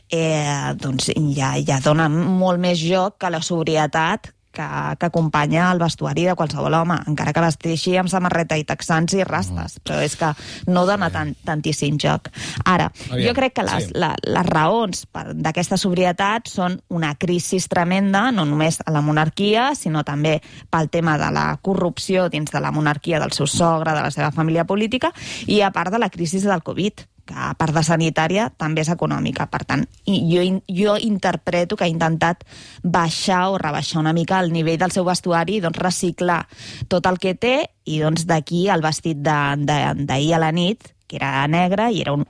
eh, 0.09 0.73
doncs 0.79 1.11
ja, 1.35 1.53
ja 1.61 1.81
dona 1.83 2.07
molt 2.09 2.61
més 2.61 2.79
joc 2.81 3.17
que 3.21 3.31
la 3.33 3.43
sobrietat 3.43 4.31
que, 4.57 4.67
que 4.99 5.09
acompanya 5.09 5.69
el 5.71 5.81
vestuari 5.81 6.25
de 6.27 6.35
qualsevol 6.39 6.75
home, 6.79 6.97
encara 7.09 7.33
que 7.35 7.43
vesteixi 7.43 7.95
amb 8.01 8.11
samarreta 8.11 8.57
i 8.57 8.65
texans 8.67 9.13
i 9.17 9.23
rastes, 9.27 9.77
mm. 9.77 9.85
però 9.85 10.01
és 10.03 10.17
que 10.19 10.31
no 10.73 10.85
dona 10.89 11.11
tant, 11.13 11.35
tantíssim 11.45 11.99
joc. 12.01 12.31
Ara, 12.65 12.89
Aviam, 13.11 13.27
jo 13.27 13.35
crec 13.37 13.57
que 13.59 13.67
les, 13.67 13.89
sí. 13.89 13.97
la, 13.97 14.13
les 14.25 14.49
raons 14.49 15.05
d'aquesta 15.37 15.77
sobrietat 15.79 16.49
són 16.51 16.79
una 16.93 17.13
crisi 17.19 17.59
tremenda, 17.69 18.27
no 18.31 18.45
només 18.45 18.81
a 18.85 18.93
la 18.93 19.01
monarquia, 19.01 19.71
sinó 19.75 20.03
també 20.07 20.37
pel 20.71 20.89
tema 20.93 21.17
de 21.21 21.29
la 21.33 21.47
corrupció 21.61 22.27
dins 22.33 22.51
de 22.53 22.61
la 22.63 22.71
monarquia 22.71 23.21
del 23.21 23.33
seu 23.33 23.47
sogre, 23.49 23.95
de 23.95 24.03
la 24.05 24.13
seva 24.13 24.31
família 24.31 24.65
política, 24.65 25.13
i 25.47 25.61
a 25.61 25.71
part 25.73 25.93
de 25.93 26.01
la 26.01 26.11
crisi 26.13 26.41
del 26.43 26.63
Covid 26.63 27.05
que 27.27 27.35
a 27.35 27.53
part 27.59 27.75
de 27.75 27.83
sanitària 27.83 28.47
també 28.55 28.83
és 28.85 28.91
econòmica. 28.93 29.49
Per 29.51 29.63
tant, 29.67 29.85
jo, 30.07 30.43
jo 30.71 30.97
interpreto 31.03 31.77
que 31.77 31.85
ha 31.85 31.91
intentat 31.91 32.45
baixar 32.83 33.47
o 33.51 33.57
rebaixar 33.61 34.01
una 34.01 34.15
mica 34.15 34.39
el 34.39 34.53
nivell 34.55 34.79
del 34.81 34.95
seu 34.95 35.05
vestuari 35.07 35.57
i 35.57 35.63
doncs, 35.63 35.81
reciclar 35.83 36.41
tot 36.87 37.05
el 37.09 37.19
que 37.19 37.35
té 37.35 37.57
i 37.85 37.99
doncs 38.03 38.27
d'aquí 38.29 38.67
el 38.71 38.85
vestit 38.85 39.19
d'ahir 39.21 40.33
a 40.35 40.41
la 40.41 40.53
nit, 40.55 40.93
que 41.07 41.19
era 41.19 41.47
negre 41.47 41.91
i 41.91 42.01
era 42.03 42.15
un, 42.15 42.25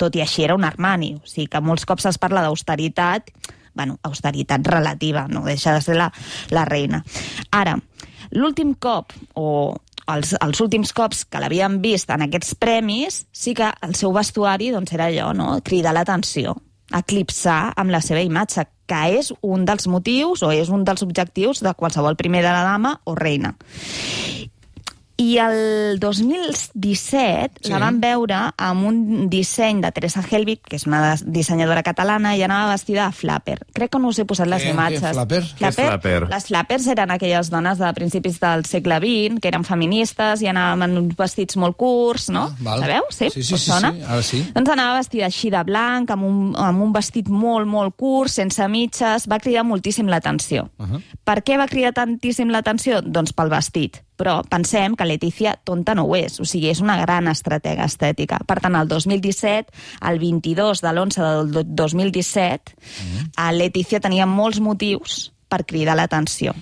tot 0.00 0.16
i 0.16 0.22
així 0.24 0.44
era 0.44 0.56
un 0.56 0.64
Armani. 0.64 1.14
O 1.18 1.28
sigui 1.28 1.48
que 1.50 1.62
molts 1.64 1.86
cops 1.88 2.08
es 2.10 2.20
parla 2.20 2.44
d'austeritat, 2.44 3.30
bueno, 3.74 3.98
austeritat 4.06 4.66
relativa, 4.70 5.26
no 5.28 5.44
deixa 5.44 5.74
de 5.74 5.82
ser 5.82 5.96
la, 5.98 6.10
la 6.54 6.64
reina. 6.68 7.02
Ara, 7.50 7.76
l'últim 8.30 8.74
cop, 8.74 9.12
o 9.34 9.74
els, 10.12 10.34
els 10.40 10.60
últims 10.60 10.92
cops 10.96 11.24
que 11.28 11.40
l'havien 11.40 11.80
vist 11.82 12.10
en 12.12 12.26
aquests 12.26 12.54
premis, 12.60 13.24
sí 13.32 13.54
que 13.56 13.70
el 13.84 13.94
seu 13.98 14.12
vestuari 14.14 14.70
doncs, 14.74 14.94
era 14.96 15.08
allò, 15.10 15.32
no? 15.36 15.50
cridar 15.64 15.94
l'atenció, 15.96 16.56
eclipsar 16.94 17.74
amb 17.76 17.94
la 17.94 18.02
seva 18.04 18.22
imatge, 18.24 18.66
que 18.84 19.00
és 19.18 19.32
un 19.40 19.64
dels 19.64 19.88
motius 19.88 20.42
o 20.44 20.52
és 20.52 20.68
un 20.68 20.84
dels 20.84 21.04
objectius 21.06 21.62
de 21.64 21.72
qualsevol 21.74 22.18
primera 22.20 22.52
dama 22.66 22.98
o 23.08 23.14
reina. 23.16 23.54
I 25.16 25.36
el 25.38 26.00
2017 26.00 27.60
sí. 27.62 27.70
la 27.70 27.78
van 27.78 28.00
veure 28.02 28.38
amb 28.58 28.86
un 28.88 29.28
disseny 29.30 29.78
de 29.84 29.92
Teresa 29.94 30.24
Helbig, 30.26 30.64
que 30.66 30.74
és 30.74 30.88
una 30.88 31.14
dissenyadora 31.22 31.84
catalana, 31.86 32.32
i 32.34 32.42
anava 32.42 32.72
vestida 32.72 33.06
de 33.06 33.14
flapper. 33.14 33.60
Crec 33.76 33.92
que 33.92 34.00
no 34.02 34.10
us 34.10 34.18
he 34.18 34.24
posat 34.26 34.50
les 34.50 34.64
què, 34.64 34.72
imatges. 34.74 35.04
Què, 35.04 35.12
flapper? 35.14 35.40
flapper? 35.60 35.86
flapper? 35.86 36.16
Les 36.32 36.48
flappers 36.48 36.88
eren 36.96 37.14
aquelles 37.14 37.50
dones 37.52 37.78
de 37.78 37.92
principis 37.94 38.40
del 38.42 38.66
segle 38.66 38.98
XX, 39.04 39.38
que 39.38 39.52
eren 39.52 39.66
feministes 39.68 40.42
i 40.42 40.50
anaven 40.50 40.88
amb 40.88 41.02
uns 41.04 41.18
vestits 41.18 41.60
molt 41.62 41.78
curts, 41.78 42.26
no? 42.34 42.48
Ah, 42.50 42.64
val. 42.66 42.82
Sabeu? 42.82 43.06
Sí? 43.10 43.30
Sí, 43.30 43.44
sí, 43.44 43.58
sí, 43.58 43.70
sí, 43.70 43.92
ara 44.08 44.22
sí. 44.26 44.42
Doncs 44.56 44.72
anava 44.74 44.98
vestida 44.98 45.28
així 45.30 45.52
de 45.54 45.62
blanc, 45.68 46.10
amb 46.10 46.26
un, 46.26 46.40
amb 46.58 46.82
un 46.82 46.90
vestit 46.96 47.30
molt, 47.30 47.70
molt 47.70 47.94
curt, 48.00 48.34
sense 48.34 48.66
mitges, 48.66 49.28
va 49.30 49.38
cridar 49.38 49.62
moltíssim 49.62 50.10
l'atenció. 50.10 50.66
Uh 50.78 50.90
-huh. 50.90 51.02
Per 51.22 51.38
què 51.46 51.56
va 51.56 51.70
cridar 51.70 51.92
tantíssim 51.92 52.50
l'atenció? 52.50 53.00
Doncs 53.00 53.32
pel 53.32 53.50
vestit 53.50 54.02
però 54.16 54.40
pensem 54.48 54.94
que 54.96 55.06
Letícia 55.08 55.56
tonta 55.64 55.94
no 55.94 56.06
ho 56.08 56.16
és, 56.18 56.38
o 56.40 56.46
sigui, 56.48 56.70
és 56.72 56.82
una 56.84 56.98
gran 57.00 57.28
estratega 57.30 57.86
estètica. 57.88 58.40
Per 58.46 58.58
tant, 58.62 58.76
el 58.78 58.90
2017, 58.90 59.72
el 60.10 60.20
22 60.22 60.84
de 60.84 60.92
l'11 60.92 61.32
del 61.54 61.74
2017, 61.74 62.76
mm. 62.76 63.32
Letícia 63.54 64.00
tenia 64.00 64.26
molts 64.26 64.60
motius 64.62 65.32
per 65.48 65.64
cridar 65.68 65.98
l'atenció 65.98 66.54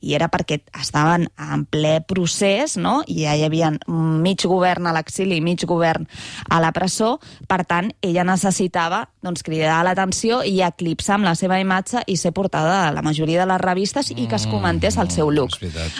i 0.00 0.14
era 0.16 0.30
perquè 0.32 0.60
estaven 0.80 1.28
en 1.38 1.64
ple 1.68 2.00
procés, 2.08 2.76
no? 2.80 3.00
i 3.06 3.24
ja 3.24 3.36
hi 3.36 3.44
havia 3.44 3.70
mig 3.86 4.44
govern 4.48 4.88
a 4.88 4.94
l'exili 4.96 5.38
i 5.38 5.44
mig 5.44 5.64
govern 5.68 6.06
a 6.48 6.60
la 6.62 6.72
presó, 6.72 7.18
per 7.48 7.62
tant, 7.68 7.90
ella 8.02 8.24
necessitava 8.24 9.04
doncs, 9.20 9.44
cridar 9.44 9.82
l'atenció 9.84 10.40
i 10.46 10.62
eclipsar 10.64 11.18
amb 11.18 11.28
la 11.28 11.34
seva 11.36 11.60
imatge 11.60 12.02
i 12.08 12.16
ser 12.16 12.32
portada 12.36 12.86
a 12.86 12.92
la 12.94 13.04
majoria 13.04 13.42
de 13.42 13.48
les 13.50 13.60
revistes 13.60 14.10
i 14.14 14.26
que 14.26 14.38
es 14.38 14.46
comentés 14.48 14.96
el 15.00 15.10
seu 15.12 15.30
look. 15.30 15.58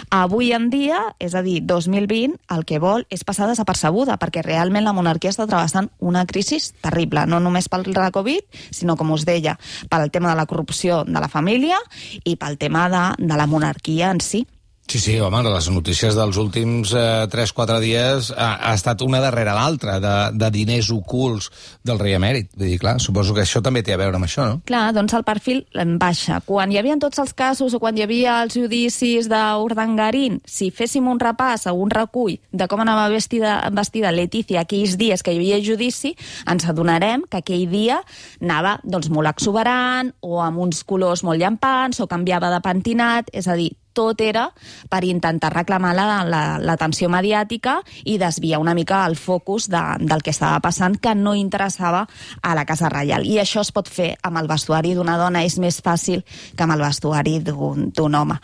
Avui 0.09 0.51
en 0.57 0.69
dia, 0.73 1.03
és 1.21 1.35
a 1.37 1.43
dir, 1.45 1.59
2020, 1.69 2.39
el 2.55 2.65
que 2.65 2.81
vol 2.81 3.05
és 3.13 3.25
passar 3.27 3.49
desapercebuda, 3.49 4.17
perquè 4.21 4.41
realment 4.45 4.87
la 4.87 4.95
monarquia 4.97 5.33
està 5.33 5.45
travessant 5.49 5.91
una 5.99 6.25
crisi 6.25 6.57
terrible, 6.81 7.27
no 7.29 7.39
només 7.39 7.69
pel 7.69 7.85
la 7.91 8.11
Covid, 8.11 8.57
sinó, 8.73 8.95
com 8.97 9.13
us 9.13 9.25
deia, 9.27 9.57
pel 9.89 10.09
tema 10.11 10.31
de 10.31 10.39
la 10.39 10.47
corrupció 10.49 11.03
de 11.05 11.19
la 11.21 11.29
família 11.29 11.77
i 12.25 12.35
pel 12.39 12.57
tema 12.57 12.87
de, 12.89 13.03
de 13.21 13.37
la 13.37 13.47
monarquia 13.47 13.90
monarquia 13.91 14.11
en 14.11 14.21
si. 14.21 14.47
Sí, 14.91 14.99
sí, 14.99 15.13
home, 15.23 15.39
les 15.45 15.69
notícies 15.71 16.17
dels 16.17 16.35
últims 16.35 16.91
eh, 16.91 17.23
3-4 17.31 17.77
dies 17.79 18.31
ha, 18.35 18.49
ha 18.59 18.73
estat 18.75 18.99
una 19.05 19.21
darrere 19.23 19.53
l'altra 19.55 19.99
de, 20.03 20.15
de 20.35 20.49
diners 20.51 20.89
ocults 20.91 21.47
del 21.87 22.01
rei 22.01 22.17
emèrit. 22.17 22.49
Vull 22.57 22.73
dir, 22.73 22.79
clar, 22.81 22.97
suposo 22.99 23.31
que 23.37 23.45
això 23.45 23.61
també 23.63 23.85
té 23.87 23.95
a 23.95 23.99
veure 24.01 24.19
amb 24.19 24.27
això, 24.27 24.49
no? 24.49 24.59
Clar, 24.67 24.89
doncs 24.97 25.15
el 25.15 25.23
perfil 25.23 25.63
en 25.79 25.95
baixa. 26.01 26.41
Quan 26.43 26.73
hi 26.73 26.81
havia 26.81 26.97
tots 26.99 27.21
els 27.23 27.31
casos 27.31 27.71
o 27.71 27.79
quan 27.79 27.95
hi 27.95 28.03
havia 28.03 28.41
els 28.43 28.57
judicis 28.59 29.31
d'Urdangarín, 29.31 30.41
si 30.43 30.71
féssim 30.75 31.07
un 31.07 31.23
repàs 31.23 31.69
o 31.71 31.75
un 31.79 31.93
recull 31.93 32.35
de 32.51 32.67
com 32.67 32.83
anava 32.83 33.07
vestida, 33.13 33.61
vestida 33.71 34.11
Letícia 34.11 34.65
aquells 34.65 34.97
dies 34.99 35.23
que 35.23 35.31
hi 35.31 35.39
havia 35.39 35.61
judici, 35.63 36.17
ens 36.51 36.67
adonarem 36.67 37.23
que 37.31 37.39
aquell 37.39 37.69
dia 37.71 38.01
anava 38.41 38.75
doncs, 38.83 39.07
molt 39.07 39.31
exuberant 39.31 40.11
o 40.19 40.41
amb 40.43 40.59
uns 40.67 40.83
colors 40.83 41.23
molt 41.23 41.39
llampants 41.39 42.03
o 42.03 42.11
canviava 42.11 42.51
de 42.51 42.59
pentinat, 42.65 43.31
és 43.31 43.47
a 43.47 43.55
dir, 43.55 43.71
tot 43.93 44.21
era 44.21 44.49
per 44.89 45.03
intentar 45.07 45.51
reclamar 45.53 45.93
l'atenció 45.95 47.07
la, 47.07 47.11
la, 47.11 47.17
mediàtica 47.17 47.79
i 48.05 48.17
desviar 48.21 48.61
una 48.61 48.75
mica 48.77 49.05
el 49.05 49.15
focus 49.15 49.69
de, 49.71 49.81
del 49.99 50.23
que 50.23 50.33
estava 50.33 50.59
passant 50.63 50.97
que 51.01 51.15
no 51.15 51.35
interessava 51.35 52.07
a 52.41 52.55
la 52.55 52.65
Casa 52.65 52.89
Reial. 52.89 53.25
I 53.25 53.39
això 53.41 53.61
es 53.65 53.71
pot 53.71 53.89
fer 53.89 54.15
amb 54.23 54.41
el 54.41 54.49
vestuari 54.51 54.95
d'una 54.95 55.17
dona, 55.19 55.43
és 55.43 55.59
més 55.59 55.81
fàcil 55.83 56.23
que 56.55 56.63
amb 56.63 56.75
el 56.77 56.85
vestuari 56.85 57.39
d'un 57.43 58.15
home. 58.15 58.39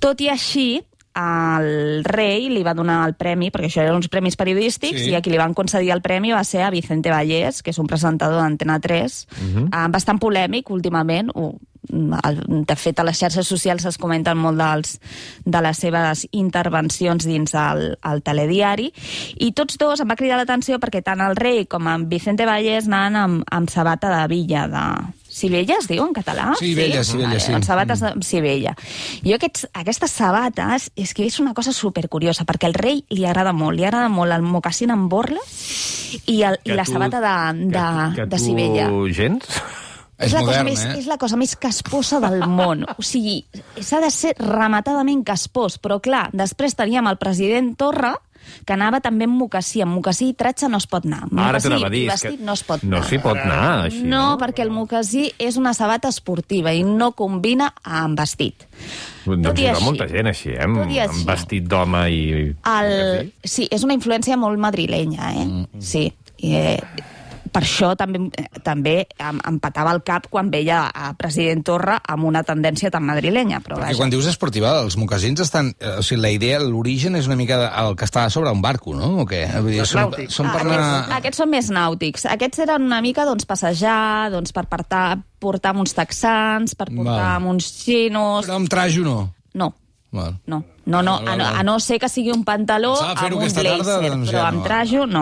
Tot 0.00 0.20
i 0.20 0.30
així, 0.32 0.80
el 1.12 2.04
rei 2.04 2.48
li 2.48 2.62
va 2.64 2.74
donar 2.74 3.02
el 3.06 3.14
premi, 3.20 3.50
perquè 3.52 3.68
això 3.68 3.82
eren 3.82 3.98
uns 3.98 4.08
premis 4.08 4.36
periodístics, 4.36 5.02
Sí. 5.02 5.10
i 5.10 5.14
a 5.14 5.20
qui 5.20 5.30
li 5.30 5.38
van 5.38 5.54
concedir 5.54 5.90
el 5.92 6.00
premi 6.00 6.32
va 6.32 6.44
ser 6.44 6.62
a 6.62 6.70
Vicente 6.70 7.10
Vallès, 7.10 7.62
que 7.62 7.70
és 7.70 7.78
un 7.78 7.86
presentador 7.86 8.40
d'Antena 8.40 8.78
3, 8.80 9.26
uh 9.30 9.68
-huh. 9.68 9.90
bastant 9.90 10.18
polèmic 10.18 10.70
últimament, 10.70 11.30
de 11.88 12.76
fet 12.78 13.00
a 13.00 13.04
les 13.04 13.18
xarxes 13.18 13.48
socials 13.48 13.84
es 13.90 13.98
comenten 13.98 14.38
molt 14.38 14.58
dels, 14.60 14.98
de 15.44 15.62
les 15.64 15.78
seves 15.82 16.26
intervencions 16.30 17.26
dins 17.26 17.54
el, 17.58 17.96
el 18.06 18.22
telediari, 18.22 18.92
i 19.42 19.50
tots 19.52 19.78
dos 19.80 20.00
em 20.00 20.08
va 20.12 20.16
cridar 20.16 20.38
l'atenció 20.38 20.78
perquè 20.82 21.02
tant 21.02 21.20
el 21.24 21.34
rei 21.36 21.64
com 21.66 21.88
en 21.90 22.06
Vicente 22.08 22.46
Vallès 22.46 22.86
anaven 22.86 23.16
amb, 23.18 23.42
amb 23.50 23.70
sabata 23.72 24.12
de 24.14 24.22
villa, 24.30 24.68
de... 24.70 24.84
Sibella 25.32 25.78
es 25.80 25.86
diu 25.88 26.02
en 26.04 26.10
català? 26.12 26.50
Sibella, 26.58 27.00
Sibella, 27.08 27.38
sí. 27.40 27.54
Amb 27.56 27.64
sabates 27.64 28.02
de 28.04 28.10
Sibella. 28.20 28.74
Jo 29.24 29.38
aquests, 29.38 29.64
aquestes 29.80 30.12
sabates 30.12 30.90
és 30.94 31.14
que 31.16 31.24
és 31.24 31.38
una 31.40 31.54
cosa 31.56 31.72
supercuriosa, 31.72 32.44
perquè 32.44 32.68
al 32.68 32.76
rei 32.76 33.00
li 33.08 33.24
agrada 33.24 33.54
molt, 33.56 33.78
li 33.80 33.86
agrada 33.88 34.10
molt 34.12 34.36
el 34.36 34.44
mocassin 34.44 34.92
amb 34.92 35.08
borla 35.08 35.40
i, 36.26 36.42
el, 36.44 36.58
i 36.60 36.68
Que 36.68 36.76
la 36.76 36.84
tu- 36.84 36.92
sabata 36.92 37.22
de, 37.24 37.64
de, 37.64 37.72
que, 37.72 38.14
que 38.20 38.26
de 38.26 38.36
tu 38.36 38.42
Sibella. 38.44 38.90
gens? 39.16 39.48
És, 40.22 40.32
la 40.34 40.40
cosa 40.40 40.62
modern, 40.62 40.70
més, 40.70 40.84
eh? 40.86 40.98
és 41.02 41.08
la 41.10 41.18
cosa 41.20 41.38
més 41.40 41.54
casposa 41.60 42.20
del 42.22 42.44
món. 42.48 42.84
O 42.96 43.04
sigui, 43.06 43.40
s'ha 43.80 44.02
de 44.02 44.10
ser 44.14 44.34
rematadament 44.40 45.24
caspós. 45.26 45.78
Però, 45.82 46.00
clar, 46.02 46.28
després 46.36 46.78
teníem 46.78 47.08
el 47.10 47.18
president 47.20 47.74
Torra, 47.80 48.14
que 48.66 48.74
anava 48.74 49.00
també 49.02 49.26
amb 49.28 49.38
mocassí. 49.38 49.82
Amb 49.84 49.96
mocassí 49.96 50.30
i 50.32 50.34
tratge 50.38 50.68
no 50.70 50.80
es 50.82 50.86
pot 50.90 51.06
anar. 51.06 51.22
Amb 51.28 51.42
Ara 51.42 51.60
mocassí 51.60 51.70
i 51.72 51.76
és 51.76 51.82
que 51.82 52.08
vestit 52.10 52.44
no 52.46 52.56
es 52.56 52.64
pot 52.66 52.82
no 52.82 52.96
anar. 52.96 53.08
s'hi 53.08 53.20
pot 53.22 53.38
anar, 53.38 53.68
així, 53.86 54.02
no, 54.02 54.22
no? 54.22 54.38
perquè 54.40 54.66
el 54.66 54.72
mocassí 54.74 55.28
és 55.38 55.58
una 55.60 55.74
sabata 55.78 56.10
esportiva 56.12 56.74
i 56.74 56.82
no 56.86 57.12
combina 57.18 57.72
amb 57.82 58.18
vestit. 58.18 58.66
Doncs 59.24 59.46
Tot 59.46 59.62
i 59.62 59.68
va 59.68 59.76
així. 59.76 59.86
molta 59.86 60.08
gent 60.10 60.32
així, 60.32 60.50
eh? 60.56 60.64
Amb, 60.66 60.82
així. 60.86 60.98
amb 61.06 61.30
vestit 61.30 61.68
d'home 61.70 62.02
i... 62.10 62.22
El... 62.72 63.32
Sí, 63.44 63.68
és 63.70 63.86
una 63.86 63.94
influència 63.98 64.38
molt 64.40 64.58
madrilenya, 64.62 65.32
eh? 65.38 65.46
Mm. 65.46 65.82
Sí. 65.92 66.08
I, 66.42 66.56
eh, 66.58 67.01
per 67.52 67.62
això 67.66 67.92
també, 68.00 68.18
eh, 68.40 68.46
també 68.64 68.94
em, 69.20 69.38
em 69.48 69.58
patava 69.60 69.92
el 69.92 70.00
cap 70.06 70.26
quan 70.32 70.48
veia 70.50 70.86
a 70.88 71.12
president 71.18 71.62
Torra 71.68 71.98
amb 72.08 72.24
una 72.24 72.42
tendència 72.42 72.90
tan 72.90 73.04
madrilenya. 73.04 73.60
Però 73.60 73.76
Perquè 73.76 73.90
vaja. 73.92 73.98
quan 74.00 74.10
dius 74.14 74.26
esportiva, 74.30 74.72
els 74.82 74.96
mocasins 74.96 75.40
estan... 75.44 75.74
eh, 75.78 75.98
O 75.98 76.02
sigui, 76.02 76.22
la 76.22 76.30
idea, 76.32 76.58
l'origen 76.64 77.14
és 77.20 77.26
una 77.28 77.36
mica 77.36 77.60
el 77.84 77.94
que 77.96 78.04
està 78.08 78.24
sobre 78.32 78.50
un 78.50 78.62
barco, 78.64 78.94
no? 78.96 79.12
O 79.22 79.26
què? 79.28 79.44
Vull 79.60 79.72
dir, 79.76 79.84
són, 79.86 80.08
nàutics. 80.10 80.34
són 80.34 80.48
per 80.50 80.62
Ah, 80.62 80.64
anar... 80.64 80.78
aquests, 80.80 81.16
aquests 81.20 81.42
són 81.44 81.50
més 81.52 81.70
nàutics. 81.70 82.26
Aquests 82.32 82.64
eren 82.64 82.88
una 82.88 83.02
mica 83.04 83.24
doncs, 83.28 83.44
passejar, 83.46 84.30
doncs, 84.32 84.52
per 84.56 84.64
portar, 84.72 85.18
portar 85.38 85.74
amb 85.76 85.84
uns 85.84 85.92
texans, 85.94 86.74
per 86.74 86.88
portar 86.88 87.12
Val. 87.20 87.36
amb 87.36 87.52
uns 87.52 87.68
xinos... 87.84 88.46
Però 88.48 88.56
amb 88.56 88.68
trajo 88.72 89.04
no. 89.04 89.18
No, 89.54 89.68
Val. 90.12 90.36
no. 90.46 90.62
No, 90.84 91.00
no, 91.00 91.12
Val, 91.20 91.28
a 91.28 91.36
no, 91.36 91.44
val, 91.44 91.52
val. 91.52 91.56
a 91.60 91.62
no 91.62 91.78
ser 91.80 92.00
que 92.02 92.08
sigui 92.10 92.32
un 92.34 92.42
pantaló 92.44 92.96
amb 93.00 93.20
un 93.36 93.38
blazer, 93.38 93.62
tarda, 93.62 94.08
doncs 94.10 94.28
però 94.32 94.40
ja 94.40 94.48
amb 94.48 94.58
no. 94.58 94.62
trajo 94.64 95.06
no. 95.06 95.20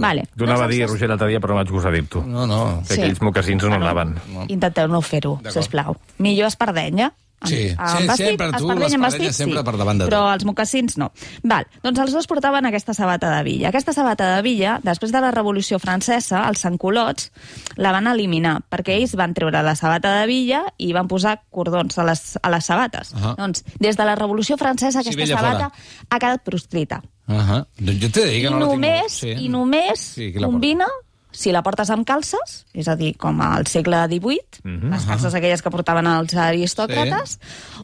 Vale. 0.00 0.24
T'ho 0.36 0.46
anava 0.48 0.64
a 0.64 0.68
dir, 0.68 0.86
Roger, 0.88 1.08
l'altre 1.10 1.28
dia, 1.28 1.38
però 1.38 1.52
no 1.52 1.58
vaig 1.60 1.68
gosar 1.70 1.92
dir-t'ho. 1.92 2.22
No, 2.24 2.46
no. 2.46 2.80
Que 2.88 2.94
Sí. 2.94 3.00
aquells 3.02 3.20
mocasins 3.20 3.62
no 3.62 3.74
anaven. 3.76 4.14
Intenteu 4.48 4.88
no 4.88 5.02
fer-ho, 5.02 5.38
sisplau. 5.52 5.96
Millor 6.18 6.46
espardenya. 6.48 7.12
Amb- 7.42 7.50
Sí, 7.50 7.62
amb 7.76 7.88
sí, 8.00 8.06
vestit, 8.06 8.26
sempre 8.26 8.46
tu, 8.46 8.52
l'espardenya 8.68 8.98
vestit, 9.02 9.32
sempre 9.36 9.58
sí. 9.58 9.64
per 9.64 9.76
davant 9.76 9.98
de 10.00 10.06
Però 10.06 10.20
tot. 10.22 10.34
els 10.36 10.44
mocassins 10.48 10.96
no. 10.98 11.10
Val, 11.42 11.66
doncs 11.82 11.98
els 12.06 12.12
dos 12.16 12.26
portaven 12.30 12.66
aquesta 12.66 12.94
sabata 12.94 13.30
de 13.36 13.42
villa. 13.44 13.68
Aquesta 13.68 13.92
sabata 13.92 14.36
de 14.36 14.42
villa, 14.42 14.78
després 14.82 15.12
de 15.12 15.20
la 15.20 15.30
Revolució 15.30 15.78
Francesa, 15.78 16.46
els 16.48 16.60
sancolots 16.64 17.30
la 17.76 17.92
van 17.92 18.06
eliminar, 18.06 18.60
perquè 18.70 18.96
ells 19.00 19.14
van 19.18 19.34
treure 19.34 19.62
la 19.62 19.74
sabata 19.76 20.20
de 20.20 20.26
villa 20.26 20.62
i 20.78 20.92
van 20.92 21.08
posar 21.08 21.42
cordons 21.50 21.98
a 21.98 22.04
les, 22.04 22.38
a 22.42 22.50
les 22.50 22.64
sabates. 22.64 23.14
Ahà. 23.14 23.34
Doncs, 23.36 23.64
des 23.78 23.96
de 23.96 24.04
la 24.04 24.14
Revolució 24.14 24.56
Francesa, 24.56 25.00
aquesta 25.00 25.20
vella 25.20 25.36
sabata 25.36 25.72
ha 26.08 26.18
quedat 26.18 26.42
proscrita. 26.44 27.02
Uh 27.28 27.34
-huh. 27.38 27.66
Doncs 27.78 28.00
jo 28.02 28.08
t'he 28.10 28.20
de 28.24 28.30
dir 28.30 28.38
I 28.38 28.42
que 28.42 28.50
no 28.50 28.58
la 28.58 28.66
tinc 28.66 28.72
només. 28.74 29.12
Sí. 29.12 29.30
i 29.30 29.48
només 29.48 29.98
Sí, 30.00 30.32
combina 30.34 30.86
si 31.32 31.50
la 31.52 31.62
portes 31.64 31.90
amb 31.90 32.06
calces, 32.06 32.66
és 32.72 32.86
a 32.88 32.94
dir, 32.96 33.16
com 33.16 33.40
al 33.40 33.66
segle 33.66 34.04
XVIII, 34.06 34.62
Mhm. 34.64 34.90
les 34.92 35.04
calces 35.08 35.34
aquelles 35.34 35.62
que 35.62 35.70
portaven 35.70 36.06
els 36.06 36.34
aristòcrates, 36.34 37.38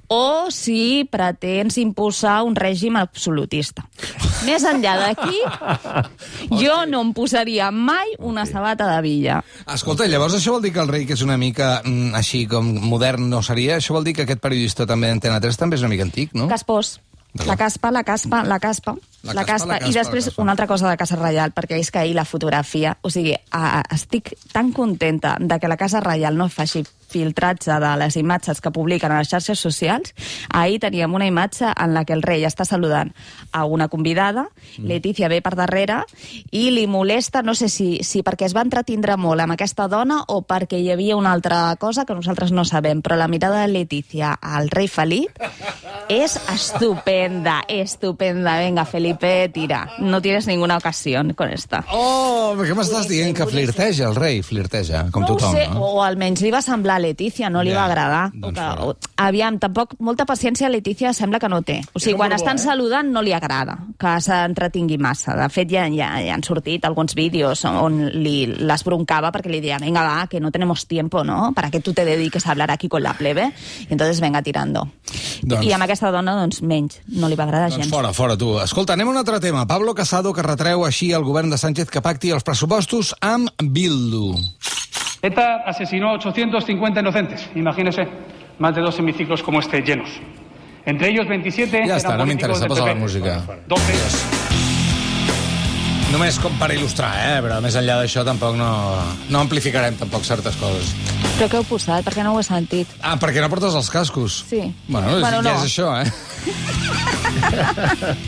o 0.09 0.51
si 0.51 1.09
pretens 1.11 1.79
imposar 1.79 2.43
un 2.45 2.55
règim 2.55 2.97
absolutista. 2.97 3.89
Més 4.47 4.63
enllà 4.65 4.95
d'aquí, 5.01 5.41
jo 6.63 6.87
no 6.87 7.01
em 7.03 7.13
posaria 7.17 7.71
mai 7.71 8.15
una 8.19 8.47
sabata 8.47 8.87
de 8.95 9.01
villa. 9.03 9.41
Escolta, 9.67 10.07
llavors 10.07 10.35
això 10.39 10.53
vol 10.57 10.63
dir 10.63 10.73
que 10.73 10.81
el 10.81 10.89
rei, 10.89 11.07
que 11.07 11.15
és 11.19 11.23
una 11.23 11.37
mica 11.41 11.83
mm, 11.85 12.15
així 12.15 12.47
com 12.47 12.69
modern, 12.89 13.29
no 13.31 13.43
seria? 13.43 13.77
Això 13.79 13.97
vol 13.97 14.05
dir 14.05 14.15
que 14.15 14.23
aquest 14.29 14.41
periodista 14.41 14.87
també 14.87 15.09
d'Antena 15.09 15.41
3 15.41 15.57
també 15.57 15.77
és 15.77 15.83
una 15.83 15.93
mica 15.93 16.07
antic, 16.07 16.35
no? 16.35 16.49
Caspós. 16.49 16.99
La 17.47 17.57
caspa, 17.61 17.91
la 17.93 18.03
caspa, 18.05 18.43
la 18.49 18.59
caspa, 18.59 18.95
La 19.23 19.35
la, 19.35 19.45
caspa, 19.45 19.53
caspa, 19.53 19.67
la 19.67 19.79
caspa, 19.79 19.91
i 19.91 19.97
després 19.97 20.25
la 20.25 20.31
caspa. 20.31 20.43
una 20.43 20.53
altra 20.53 20.67
cosa 20.71 20.91
de 20.91 20.97
Casa 20.97 21.17
Reial, 21.19 21.53
perquè 21.57 21.81
és 21.81 21.91
que 21.91 21.99
ahir 21.99 22.15
la 22.15 22.25
fotografia... 22.25 22.97
O 23.03 23.11
sigui, 23.11 23.35
a, 23.51 23.83
estic 23.95 24.35
tan 24.53 24.73
contenta 24.73 25.37
de 25.41 25.59
que 25.59 25.69
la 25.69 25.77
Casa 25.77 26.01
Reial 26.05 26.39
no 26.39 26.49
faci 26.49 26.85
filtratge 27.09 27.73
de 27.81 27.97
les 27.97 28.17
imatges 28.17 28.61
que 28.61 28.71
publiquen 28.71 29.13
a 29.13 29.19
les 29.23 29.31
xarxes 29.33 29.59
socials. 29.59 30.13
Ahir 30.53 30.79
teníem 30.81 31.15
una 31.15 31.27
imatge 31.27 31.73
en 31.73 31.95
la 31.97 32.05
que 32.05 32.13
el 32.13 32.23
rei 32.23 32.45
està 32.47 32.67
saludant 32.69 33.15
a 33.53 33.65
una 33.65 33.89
convidada, 33.89 34.49
Letícia 34.79 35.29
ve 35.33 35.41
per 35.43 35.55
darrere, 35.57 36.03
i 36.53 36.69
li 36.71 36.87
molesta, 36.87 37.43
no 37.43 37.55
sé 37.57 37.71
si, 37.73 38.05
si 38.05 38.23
perquè 38.23 38.47
es 38.47 38.55
va 38.57 38.65
entretindre 38.67 39.17
molt 39.17 39.41
amb 39.41 39.57
aquesta 39.57 39.89
dona 39.89 40.21
o 40.29 40.43
perquè 40.47 40.79
hi 40.79 40.91
havia 40.93 41.17
una 41.17 41.33
altra 41.33 41.75
cosa 41.81 42.05
que 42.05 42.15
nosaltres 42.15 42.53
no 42.53 42.67
sabem, 42.69 43.03
però 43.03 43.17
la 43.17 43.29
mirada 43.29 43.65
de 43.65 43.73
Letícia 43.73 44.35
al 44.35 44.69
rei 44.71 44.89
Felip 44.89 45.41
es 46.09 46.37
estupenda, 46.53 47.63
estupenda. 47.69 48.59
Venga, 48.59 48.85
Felipe, 49.09 49.49
tira. 49.49 49.91
No 49.99 50.21
tienes 50.21 50.47
ninguna 50.47 50.77
ocasión 50.77 51.33
con 51.33 51.49
esta. 51.51 51.85
Oh, 51.93 52.55
què 52.59 52.75
m'estàs 52.77 53.09
dient? 53.09 53.35
Que 53.37 53.47
flirteja 53.49 54.09
el 54.09 54.17
rei, 54.17 54.43
flirteja, 54.43 55.07
com 55.13 55.23
no 55.25 55.29
tothom, 55.33 55.55
ho 55.55 55.57
sé, 55.57 55.67
no? 55.73 55.81
o 55.81 56.03
almenys 56.05 56.43
li 56.45 56.51
va 56.53 56.61
semblar 56.63 56.97
a 56.99 57.03
Letícia, 57.03 57.49
no 57.51 57.63
li 57.63 57.73
Ja, 57.73 57.81
va 57.81 57.85
agradar. 57.87 58.31
doncs 58.35 58.49
o 58.49 58.53
que, 58.53 58.85
o, 58.85 58.97
aviam, 59.25 59.59
tampoc 59.59 59.95
molta 60.01 60.27
paciència 60.27 60.69
Letícia 60.69 61.13
sembla 61.15 61.39
que 61.39 61.49
no 61.49 61.63
té. 61.63 61.81
O 61.95 62.01
sigui, 62.01 62.17
quan 62.19 62.33
estan 62.33 62.57
eh? 62.57 62.63
saludant 62.63 63.11
no 63.13 63.23
li 63.23 63.33
agrada 63.33 63.79
que 63.99 64.15
s'entretingui 64.21 64.99
massa. 64.99 65.37
De 65.37 65.49
fet, 65.49 65.71
ja, 65.71 65.87
ja, 65.89 66.11
ja 66.25 66.35
han 66.35 66.45
sortit 66.45 66.85
alguns 66.85 67.15
vídeos 67.15 67.65
on 67.65 68.05
li, 68.13 68.47
les 68.47 68.85
broncava 68.85 69.33
perquè 69.33 69.51
li 69.51 69.61
deia, 69.65 69.79
venga, 69.79 70.03
va, 70.05 70.27
que 70.29 70.41
no 70.41 70.51
tenemos 70.51 70.87
tiempo, 70.87 71.25
¿no? 71.25 71.53
Para 71.55 71.71
que 71.71 71.81
tú 71.81 71.93
te 71.95 72.05
dediques 72.05 72.47
a 72.47 72.51
hablar 72.53 72.71
aquí 72.71 72.89
con 72.89 73.03
la 73.03 73.15
plebe. 73.15 73.53
I 73.89 73.93
entonces, 73.93 74.21
venga, 74.21 74.43
tirando. 74.43 74.89
Doncs- 75.43 75.65
I 75.65 75.73
amb 75.73 75.85
aquesta 75.85 76.11
dona, 76.11 76.35
doncs, 76.37 76.63
menys. 76.63 77.01
No 77.09 77.29
li 77.29 77.37
va 77.37 77.45
agradar 77.45 77.71
Doncs 77.71 77.85
gens. 77.87 77.91
fora, 77.91 78.13
fora, 78.13 78.37
tu. 78.37 78.59
Escolta, 78.61 78.97
anem 78.99 79.09
a 79.09 79.11
un 79.13 79.17
altre 79.17 79.39
tema. 79.39 79.65
Pablo 79.65 79.95
Casado, 79.95 80.33
que 80.35 80.43
retreu 80.43 80.83
així 80.83 81.13
al 81.15 81.23
govern 81.23 81.53
de 81.53 81.59
Sánchez 81.61 81.87
que 81.95 82.01
pacti 82.03 82.33
els 82.35 82.43
pressupostos 82.43 83.13
amb 83.23 83.47
Bildu. 83.63 84.35
ETA 85.23 85.63
asesinó 85.71 86.11
a 86.11 86.15
850 86.19 87.01
inocentes, 87.01 87.47
imagínese, 87.55 88.09
más 88.59 88.75
de 88.75 88.81
dos 88.83 88.99
hemiciclos 88.99 89.43
como 89.43 89.61
este 89.61 89.83
llenos. 89.83 90.11
Entre 90.85 91.11
ellos 91.11 91.29
27 91.29 91.71
Ja 91.71 91.85
eran 91.85 91.99
està, 92.01 92.17
no 92.19 92.27
m'interessa, 92.27 92.67
del 92.67 92.73
posa 92.73 92.87
la 92.87 92.95
música. 92.99 93.39
12 93.69 93.93
Només 96.09 96.39
com 96.41 96.55
per 96.59 96.71
il·lustrar, 96.73 97.13
eh? 97.21 97.43
Però 97.45 97.61
més 97.63 97.77
enllà 97.79 98.01
d'això 98.01 98.25
tampoc 98.27 98.57
no, 98.57 98.71
no 99.29 99.43
amplificarem 99.45 99.95
tampoc 100.01 100.25
certes 100.27 100.57
coses. 100.59 100.95
Però 101.37 101.47
què 101.53 101.61
heu 101.61 101.67
posat? 101.69 102.03
Perquè 102.09 102.25
no 102.27 102.33
ho 102.35 102.41
he 102.41 102.47
sentit. 102.47 102.89
Ah, 103.05 103.15
perquè 103.21 103.45
no 103.45 103.51
portes 103.53 103.77
els 103.79 103.91
cascos? 103.93 104.43
Sí. 104.49 104.75
Bueno, 104.89 105.21
Bueno, 105.21 105.43
ja 105.45 105.53
no. 105.53 105.59
és 105.61 105.69
això, 105.69 105.93
eh? 106.01 106.09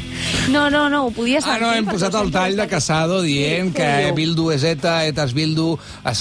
No, 0.50 0.68
no, 0.70 0.88
no, 0.90 1.06
ho 1.06 1.10
podies 1.10 1.44
Ah, 1.46 1.58
no, 1.60 1.66
sentir 1.70 1.78
hem 1.78 1.86
posat 1.86 2.14
el 2.20 2.30
tall 2.32 2.56
de 2.56 2.66
Casado 2.68 3.20
dient 3.22 3.68
Sí, 3.70 3.74
que? 3.76 4.12
Bildu 4.16 4.50
és 4.50 4.64
ETA, 4.64 5.04
ETA 5.06 5.24
és 5.24 5.32
Bildu, 5.34 5.78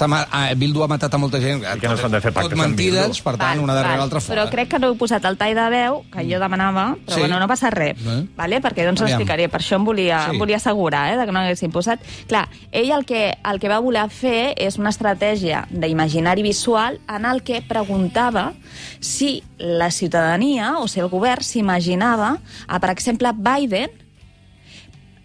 ma- 0.07 0.27
ah, 0.31 0.53
Bildu 0.55 0.83
ha 0.83 0.87
matat 0.87 1.13
a 1.13 1.17
molta 1.17 1.39
gent. 1.41 1.63
I 1.63 1.79
que 1.79 1.87
no 1.87 1.97
s'han 1.97 2.11
de 2.11 2.21
fer 2.21 2.31
pactes 2.31 2.51
Tot 2.51 2.59
amb 2.59 2.67
mentides, 2.67 3.07
Bildu. 3.09 3.23
per 3.23 3.37
tant, 3.37 3.59
una 3.59 3.73
darrere 3.73 3.97
l'altra 3.97 4.19
fora. 4.21 4.35
Però 4.43 4.49
crec 4.51 4.69
que 4.69 4.79
no 4.79 4.87
heu 4.87 4.97
posat 4.97 5.25
el 5.25 5.37
tall 5.37 5.55
de 5.55 5.69
veu, 5.69 6.03
que 6.11 6.23
jo 6.31 6.39
demanava, 6.39 6.95
però 7.05 7.13
Sí. 7.15 7.19
bueno, 7.21 7.39
no 7.39 7.47
passa 7.47 7.69
res, 7.69 7.97
Eh? 7.99 8.25
vale? 8.35 8.61
perquè 8.61 8.85
doncs 8.85 9.01
Aviam. 9.01 9.17
l'explicaré, 9.19 9.49
per 9.49 9.61
això 9.61 9.75
em 9.77 9.85
volia, 9.85 10.25
Sí. 10.25 10.31
em 10.31 10.39
volia 10.39 10.57
assegurar 10.57 11.13
eh, 11.13 11.17
de 11.17 11.25
que 11.25 11.31
no 11.31 11.39
haguéssim 11.39 11.71
posat. 11.71 11.99
Clar, 12.27 12.47
ell 12.71 12.91
el 12.91 13.05
que, 13.05 13.37
el 13.43 13.59
que 13.59 13.67
va 13.69 13.79
voler 13.79 14.09
fer 14.09 14.53
és 14.57 14.77
una 14.77 14.89
estratègia 14.89 15.67
d'imaginari 15.71 16.41
visual 16.43 16.99
en 17.07 17.25
el 17.25 17.41
que 17.43 17.61
preguntava 17.61 18.53
si 18.99 19.43
la 19.57 19.91
ciutadania 19.91 20.77
o 20.79 20.87
si 20.87 20.99
el 20.99 21.07
govern 21.07 21.43
s'imaginava, 21.43 22.37
eh, 22.69 22.79
per 22.79 22.89
exemple, 22.91 23.31
Biden 23.33 23.88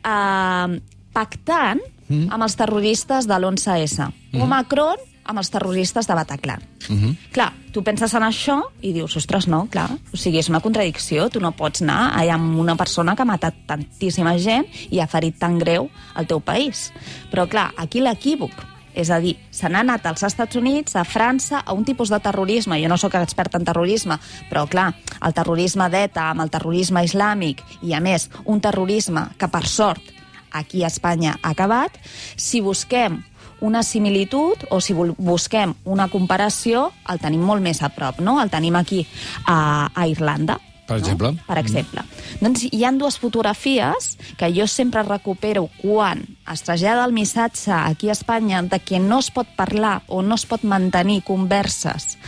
eh, 0.04 0.78
pactant 1.14 1.82
mm. 2.08 2.28
amb 2.34 2.46
els 2.46 2.56
terroristes 2.58 3.28
de 3.30 3.36
l'11S, 3.38 3.98
mm. 4.04 4.40
o 4.42 4.48
Macron 4.50 5.10
amb 5.24 5.40
els 5.40 5.48
terroristes 5.48 6.06
de 6.06 6.14
Bataclan. 6.14 6.60
Mm 6.88 6.96
-hmm. 6.96 7.16
Clar, 7.32 7.52
tu 7.72 7.82
penses 7.82 8.12
en 8.14 8.22
això 8.22 8.62
i 8.82 8.92
dius, 8.92 9.16
ostres, 9.16 9.46
no, 9.48 9.66
clar, 9.70 9.90
o 10.12 10.16
sigui, 10.16 10.38
és 10.38 10.48
una 10.48 10.60
contradicció, 10.60 11.30
tu 11.30 11.40
no 11.40 11.52
pots 11.52 11.82
anar 11.82 12.12
allà 12.14 12.34
amb 12.34 12.58
una 12.58 12.76
persona 12.76 13.16
que 13.16 13.22
ha 13.22 13.24
matat 13.24 13.54
tantíssima 13.66 14.38
gent 14.38 14.66
i 14.90 15.00
ha 15.00 15.06
ferit 15.06 15.38
tan 15.38 15.58
greu 15.58 15.88
al 16.14 16.26
teu 16.26 16.40
país. 16.40 16.92
Però, 17.30 17.48
clar, 17.48 17.72
aquí 17.76 18.00
l'equívoc 18.00 18.73
és 18.94 19.10
a 19.10 19.18
dir, 19.20 19.34
se 19.50 19.68
n'ha 19.68 19.82
anat 19.84 20.06
als 20.06 20.22
Estats 20.26 20.56
Units, 20.56 20.96
a 20.96 21.04
França, 21.04 21.60
a 21.66 21.74
un 21.74 21.84
tipus 21.84 22.12
de 22.12 22.20
terrorisme. 22.22 22.78
Jo 22.82 22.88
no 22.88 22.98
sóc 23.00 23.16
experta 23.18 23.58
en 23.58 23.66
terrorisme, 23.66 24.18
però, 24.50 24.64
clar, 24.70 24.92
el 25.20 25.34
terrorisme 25.34 25.90
d'ETA 25.90 26.30
amb 26.30 26.46
el 26.46 26.52
terrorisme 26.54 27.04
islàmic 27.04 27.62
i, 27.82 27.94
a 27.94 28.00
més, 28.00 28.30
un 28.44 28.62
terrorisme 28.62 29.28
que, 29.38 29.50
per 29.50 29.66
sort, 29.66 30.12
aquí 30.54 30.84
a 30.84 30.90
Espanya 30.92 31.38
ha 31.42 31.50
acabat, 31.50 31.98
si 32.36 32.62
busquem 32.62 33.22
una 33.64 33.82
similitud 33.82 34.66
o 34.70 34.80
si 34.80 34.94
busquem 34.94 35.74
una 35.84 36.08
comparació, 36.12 36.90
el 37.10 37.20
tenim 37.22 37.42
molt 37.42 37.64
més 37.64 37.82
a 37.82 37.90
prop, 37.94 38.20
no? 38.20 38.38
El 38.42 38.52
tenim 38.52 38.76
aquí 38.76 39.04
a, 39.46 39.90
a 39.94 40.06
Irlanda. 40.10 40.60
Per 40.86 40.98
no? 40.98 41.00
exemple. 41.00 41.32
Per 41.46 41.58
exemple. 41.58 42.02
Mm. 42.04 42.40
Doncs 42.44 42.64
hi 42.70 42.82
han 42.84 42.98
dues 43.00 43.16
fotografies 43.20 44.14
que 44.38 44.50
jo 44.52 44.66
sempre 44.68 45.02
recupero 45.06 45.68
quan 45.80 46.24
es 46.52 46.62
trasllada 46.66 47.06
el 47.06 47.14
missatge 47.16 47.72
aquí 47.72 48.10
a 48.10 48.12
Espanya 48.12 48.62
de 48.62 48.80
que 48.80 49.00
no 49.00 49.18
es 49.22 49.30
pot 49.32 49.48
parlar 49.56 50.02
o 50.08 50.20
no 50.22 50.36
es 50.36 50.44
pot 50.46 50.64
mantenir 50.64 51.22
converses 51.24 52.18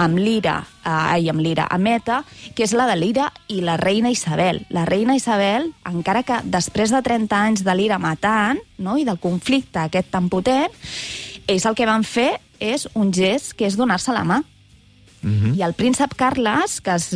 amb 0.00 0.16
l'Ira, 0.18 0.62
eh, 0.84 0.88
ai, 0.88 1.28
amb 1.28 1.44
l'Ira, 1.44 1.68
amb 1.70 1.92
ETA, 1.92 2.22
que 2.54 2.64
és 2.64 2.72
la 2.72 2.88
de 2.88 2.96
l'Ira 2.96 3.28
i 3.52 3.60
la 3.60 3.76
reina 3.76 4.10
Isabel. 4.10 4.64
La 4.70 4.86
reina 4.88 5.16
Isabel, 5.16 5.72
encara 5.84 6.24
que 6.24 6.40
després 6.44 6.94
de 6.94 7.02
30 7.02 7.36
anys 7.36 7.64
de 7.66 7.76
l'Ira 7.76 8.00
matant 8.00 8.60
no, 8.78 8.96
i 8.96 9.04
del 9.04 9.20
conflicte 9.20 9.84
aquest 9.84 10.10
tan 10.12 10.30
potent, 10.32 10.72
ells 11.46 11.66
el 11.68 11.76
que 11.76 11.86
van 11.86 12.04
fer 12.04 12.36
és 12.60 12.88
un 12.94 13.12
gest 13.12 13.54
que 13.56 13.68
és 13.68 13.76
donar-se 13.76 14.14
la 14.14 14.24
mà. 14.24 14.40
I 15.26 15.62
el 15.66 15.74
príncep 15.74 16.14
Carles, 16.14 16.78
que 16.84 16.94
és, 16.94 17.08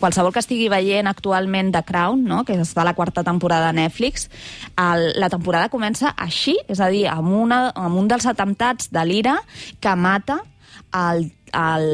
qualsevol 0.00 0.32
que 0.34 0.42
estigui 0.42 0.66
veient 0.72 1.06
actualment 1.06 1.70
The 1.74 1.84
Crown, 1.86 2.24
no? 2.26 2.42
que 2.44 2.56
està 2.58 2.82
a 2.82 2.88
la 2.88 2.94
quarta 2.98 3.22
temporada 3.22 3.70
de 3.70 3.78
Netflix, 3.78 4.28
el, 4.74 5.12
la 5.20 5.30
temporada 5.30 5.70
comença 5.70 6.10
així, 6.16 6.56
és 6.68 6.82
a 6.82 6.90
dir, 6.90 7.06
amb, 7.10 7.30
una, 7.30 7.68
amb 7.74 8.00
un 8.00 8.10
dels 8.10 8.26
atemptats 8.26 8.90
de 8.90 9.04
l'Ira 9.06 9.36
que 9.80 9.94
mata 9.94 10.40
el, 10.92 11.28
el, 11.54 11.86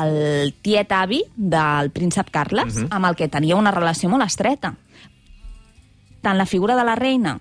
el 0.00 0.54
tiet 0.62 0.92
avi 0.92 1.22
del 1.36 1.92
príncep 1.94 2.32
Carles, 2.34 2.82
amb 2.90 3.06
el 3.06 3.16
que 3.16 3.30
tenia 3.30 3.56
una 3.56 3.74
relació 3.74 4.10
molt 4.10 4.26
estreta. 4.26 4.74
Tant 6.22 6.36
la 6.36 6.48
figura 6.50 6.74
de 6.74 6.84
la 6.84 6.98
reina, 6.98 7.38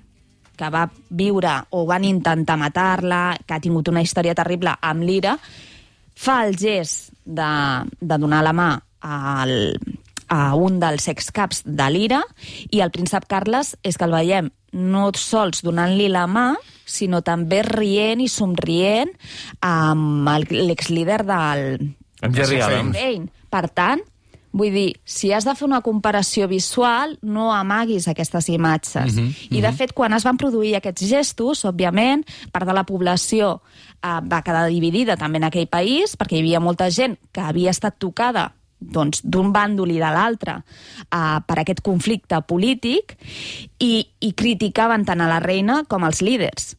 que 0.57 0.69
va 0.73 0.87
viure 1.09 1.53
o 1.73 1.85
van 1.89 2.05
intentar 2.05 2.57
matar-la, 2.57 3.37
que 3.45 3.57
ha 3.57 3.61
tingut 3.61 3.89
una 3.89 4.01
història 4.05 4.37
terrible 4.37 4.73
amb 4.81 5.05
l'Ira, 5.05 5.37
fa 6.17 6.43
el 6.45 6.57
gest 6.57 7.06
de, 7.27 7.51
de 7.99 8.17
donar 8.17 8.41
la 8.47 8.55
mà 8.55 8.69
al, 9.03 9.53
a 10.31 10.55
un 10.55 10.79
dels 10.81 11.07
excaps 11.11 11.63
de 11.67 11.89
l'Ira 11.91 12.21
i 12.71 12.81
el 12.83 12.93
príncep 12.95 13.27
Carles 13.29 13.75
és 13.83 13.99
que 13.99 14.07
el 14.07 14.15
veiem 14.15 14.49
no 14.77 15.07
sols 15.15 15.63
donant-li 15.63 16.09
la 16.11 16.25
mà, 16.27 16.51
sinó 16.85 17.21
també 17.25 17.61
rient 17.65 18.21
i 18.21 18.27
somrient 18.31 19.13
amb 19.63 20.27
l'exlíder 20.51 21.21
del, 21.27 21.63
Jerry. 22.33 22.61
Adams. 22.61 23.31
Per 23.49 23.65
tant, 23.71 24.03
vull 24.57 24.73
dir, 24.73 24.87
si 25.05 25.31
has 25.33 25.45
de 25.45 25.53
fer 25.55 25.67
una 25.67 25.81
comparació 25.85 26.47
visual, 26.49 27.17
no 27.21 27.51
amaguis 27.53 28.07
aquestes 28.09 28.49
imatges. 28.49 29.15
Mm 29.15 29.19
-hmm, 29.19 29.47
I, 29.57 29.61
de 29.61 29.71
fet, 29.71 29.93
quan 29.93 30.13
es 30.13 30.23
van 30.23 30.37
produir 30.37 30.75
aquests 30.75 31.07
gestos, 31.07 31.65
òbviament, 31.65 32.25
part 32.51 32.65
de 32.65 32.73
la 32.73 32.83
població 32.83 33.61
eh, 34.03 34.19
va 34.21 34.41
quedar 34.41 34.67
dividida 34.67 35.17
també 35.17 35.37
en 35.37 35.43
aquell 35.43 35.67
país, 35.67 36.17
perquè 36.17 36.35
hi 36.35 36.39
havia 36.39 36.59
molta 36.59 36.89
gent 36.89 37.17
que 37.31 37.41
havia 37.41 37.69
estat 37.69 37.95
tocada 37.97 38.53
doncs, 38.79 39.21
d'un 39.23 39.51
bàndol 39.53 39.91
i 39.91 39.99
de 39.99 40.11
l'altre 40.13 40.61
eh, 40.61 41.39
per 41.45 41.59
aquest 41.59 41.81
conflicte 41.81 42.41
polític 42.41 43.17
i, 43.79 44.05
i 44.19 44.33
criticaven 44.33 45.05
tant 45.05 45.21
a 45.21 45.27
la 45.27 45.39
reina 45.39 45.83
com 45.87 46.03
als 46.03 46.21
líders 46.21 46.75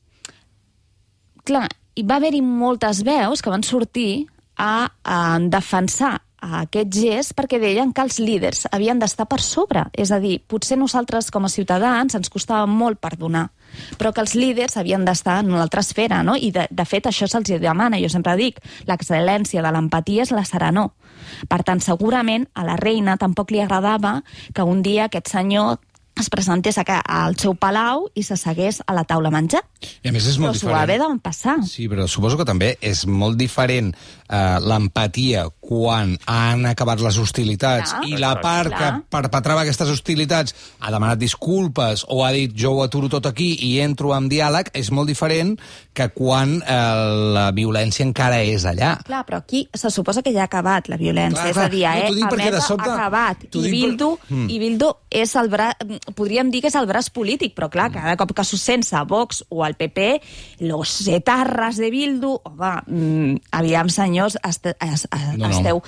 clar, 1.49 1.67
hi 1.99 2.05
va 2.07 2.19
haver-hi 2.21 2.43
moltes 2.45 3.03
veus 3.07 3.43
que 3.43 3.51
van 3.51 3.67
sortir 3.67 4.29
a, 4.59 4.91
a 5.03 5.39
defensar 5.43 6.19
aquest 6.41 6.93
gest 6.95 7.35
perquè 7.39 7.59
deien 7.61 7.93
que 7.93 8.05
els 8.05 8.19
líders 8.23 8.67
havien 8.73 8.99
d'estar 8.99 9.27
per 9.31 9.41
sobre. 9.43 9.87
És 9.93 10.13
a 10.13 10.21
dir, 10.23 10.39
potser 10.47 10.79
nosaltres 10.79 11.31
com 11.35 11.45
a 11.45 11.53
ciutadans 11.53 12.15
ens 12.15 12.31
costava 12.31 12.67
molt 12.67 13.01
perdonar, 13.03 13.49
però 13.99 14.13
que 14.15 14.23
els 14.23 14.35
líders 14.39 14.77
havien 14.77 15.05
d'estar 15.05 15.41
en 15.43 15.53
una 15.53 15.63
altra 15.63 15.83
esfera, 15.85 16.23
no? 16.23 16.37
I 16.37 16.51
de, 16.55 16.69
de 16.71 16.85
fet 16.89 17.07
això 17.11 17.29
se'ls 17.29 17.51
demana, 17.61 17.99
jo 18.01 18.09
sempre 18.13 18.37
dic, 18.37 18.61
l'excel·lència 18.87 19.63
de 19.63 19.73
l'empatia 19.75 20.23
és 20.23 20.33
la 20.35 20.45
serenor. 20.45 20.93
Per 21.49 21.63
tant, 21.67 21.81
segurament 21.83 22.47
a 22.55 22.65
la 22.65 22.79
reina 22.79 23.19
tampoc 23.19 23.51
li 23.51 23.61
agradava 23.61 24.23
que 24.55 24.63
un 24.63 24.83
dia 24.83 25.09
aquest 25.09 25.29
senyor 25.29 25.79
es 26.19 26.29
presentés 26.31 26.79
a 26.79 26.85
al 27.07 27.37
seu 27.39 27.55
palau 27.55 28.09
i 28.19 28.25
s'assegués 28.27 28.81
a 28.87 28.95
la 28.97 29.05
taula 29.07 29.31
a 29.31 29.35
menjar. 29.35 29.63
I 30.03 30.11
a 30.11 30.13
més 30.13 30.27
és 30.27 30.39
Però 30.39 30.49
molt 30.49 30.59
s'ho 30.59 30.71
va 30.71 30.83
haver 30.83 30.99
diferent. 30.99 31.21
de 31.21 31.23
passar. 31.23 31.57
Sí, 31.63 31.89
però 31.89 32.09
suposo 32.09 32.37
que 32.37 32.45
també 32.45 32.77
és 32.81 33.07
molt 33.07 33.39
diferent 33.39 33.95
eh, 34.29 34.59
l'empatia 34.61 35.47
quan 35.61 36.17
han 36.27 36.65
acabat 36.67 37.01
les 37.05 37.17
hostilitats 37.19 37.93
Clar. 37.93 38.05
i 38.09 38.17
la 38.21 38.35
part 38.41 38.71
Clar. 38.73 38.79
que 38.79 39.07
perpetrava 39.11 39.63
aquestes 39.65 39.89
hostilitats 39.93 40.55
ha 40.81 40.91
demanat 40.93 41.19
disculpes 41.19 42.05
o 42.09 42.23
ha 42.25 42.31
dit 42.33 42.53
jo 42.57 42.73
ho 42.79 42.83
aturo 42.85 43.09
tot 43.09 43.27
aquí 43.27 43.55
i 43.67 43.79
entro 43.81 44.15
en 44.17 44.29
diàleg, 44.29 44.71
és 44.75 44.91
molt 44.91 45.09
diferent 45.09 45.57
que 45.93 46.09
quan 46.15 46.59
eh, 46.63 46.79
la 47.35 47.49
violència 47.53 48.05
encara 48.07 48.41
és 48.47 48.65
allà. 48.69 48.95
Clar, 49.05 49.25
però 49.27 49.41
aquí 49.43 49.65
se 49.75 49.91
suposa 49.91 50.23
que 50.23 50.33
ja 50.33 50.43
ha 50.45 50.49
acabat 50.49 50.89
la 50.89 50.97
violència. 51.01 51.43
Clar, 51.43 51.51
és 51.51 51.57
clar. 51.57 51.67
a 51.67 51.75
dir, 51.75 51.85
No, 51.89 52.27
eh, 52.29 52.31
perquè 52.31 52.51
de 52.55 52.61
sobte- 52.63 52.89
ha 52.89 52.95
acabat. 52.95 53.43
I 53.45 53.49
dic 53.49 53.63
per- 53.63 53.71
Bildu, 53.71 54.09
Mm. 54.29 54.49
I 54.51 54.59
Bildu 54.59 54.89
és 55.11 55.35
el 55.37 55.49
bra... 55.49 55.71
podríem 56.15 56.51
dir 56.51 56.61
que 56.61 56.69
és 56.69 56.75
el 56.77 56.87
braç 56.87 57.09
polític, 57.15 57.55
però 57.57 57.69
clar, 57.71 57.91
cada 57.93 58.17
cop 58.17 58.33
que 58.37 58.45
s'ho 58.45 58.57
sents 58.61 58.93
a 58.93 59.05
Vox 59.09 59.43
o 59.49 59.65
al 59.65 59.75
PP, 59.75 60.21
los 60.61 61.07
etarras 61.09 61.77
de 61.77 61.91
Bildu... 61.91 62.35
Home, 62.45 62.73
mm, 62.87 63.37
aviam, 63.53 63.89
senyors, 64.19 64.39
este, 64.45 64.77
es, 64.81 65.07
es, 65.11 65.39
No, 65.39 65.49
no. 65.49 65.55
esteu, 65.55 65.83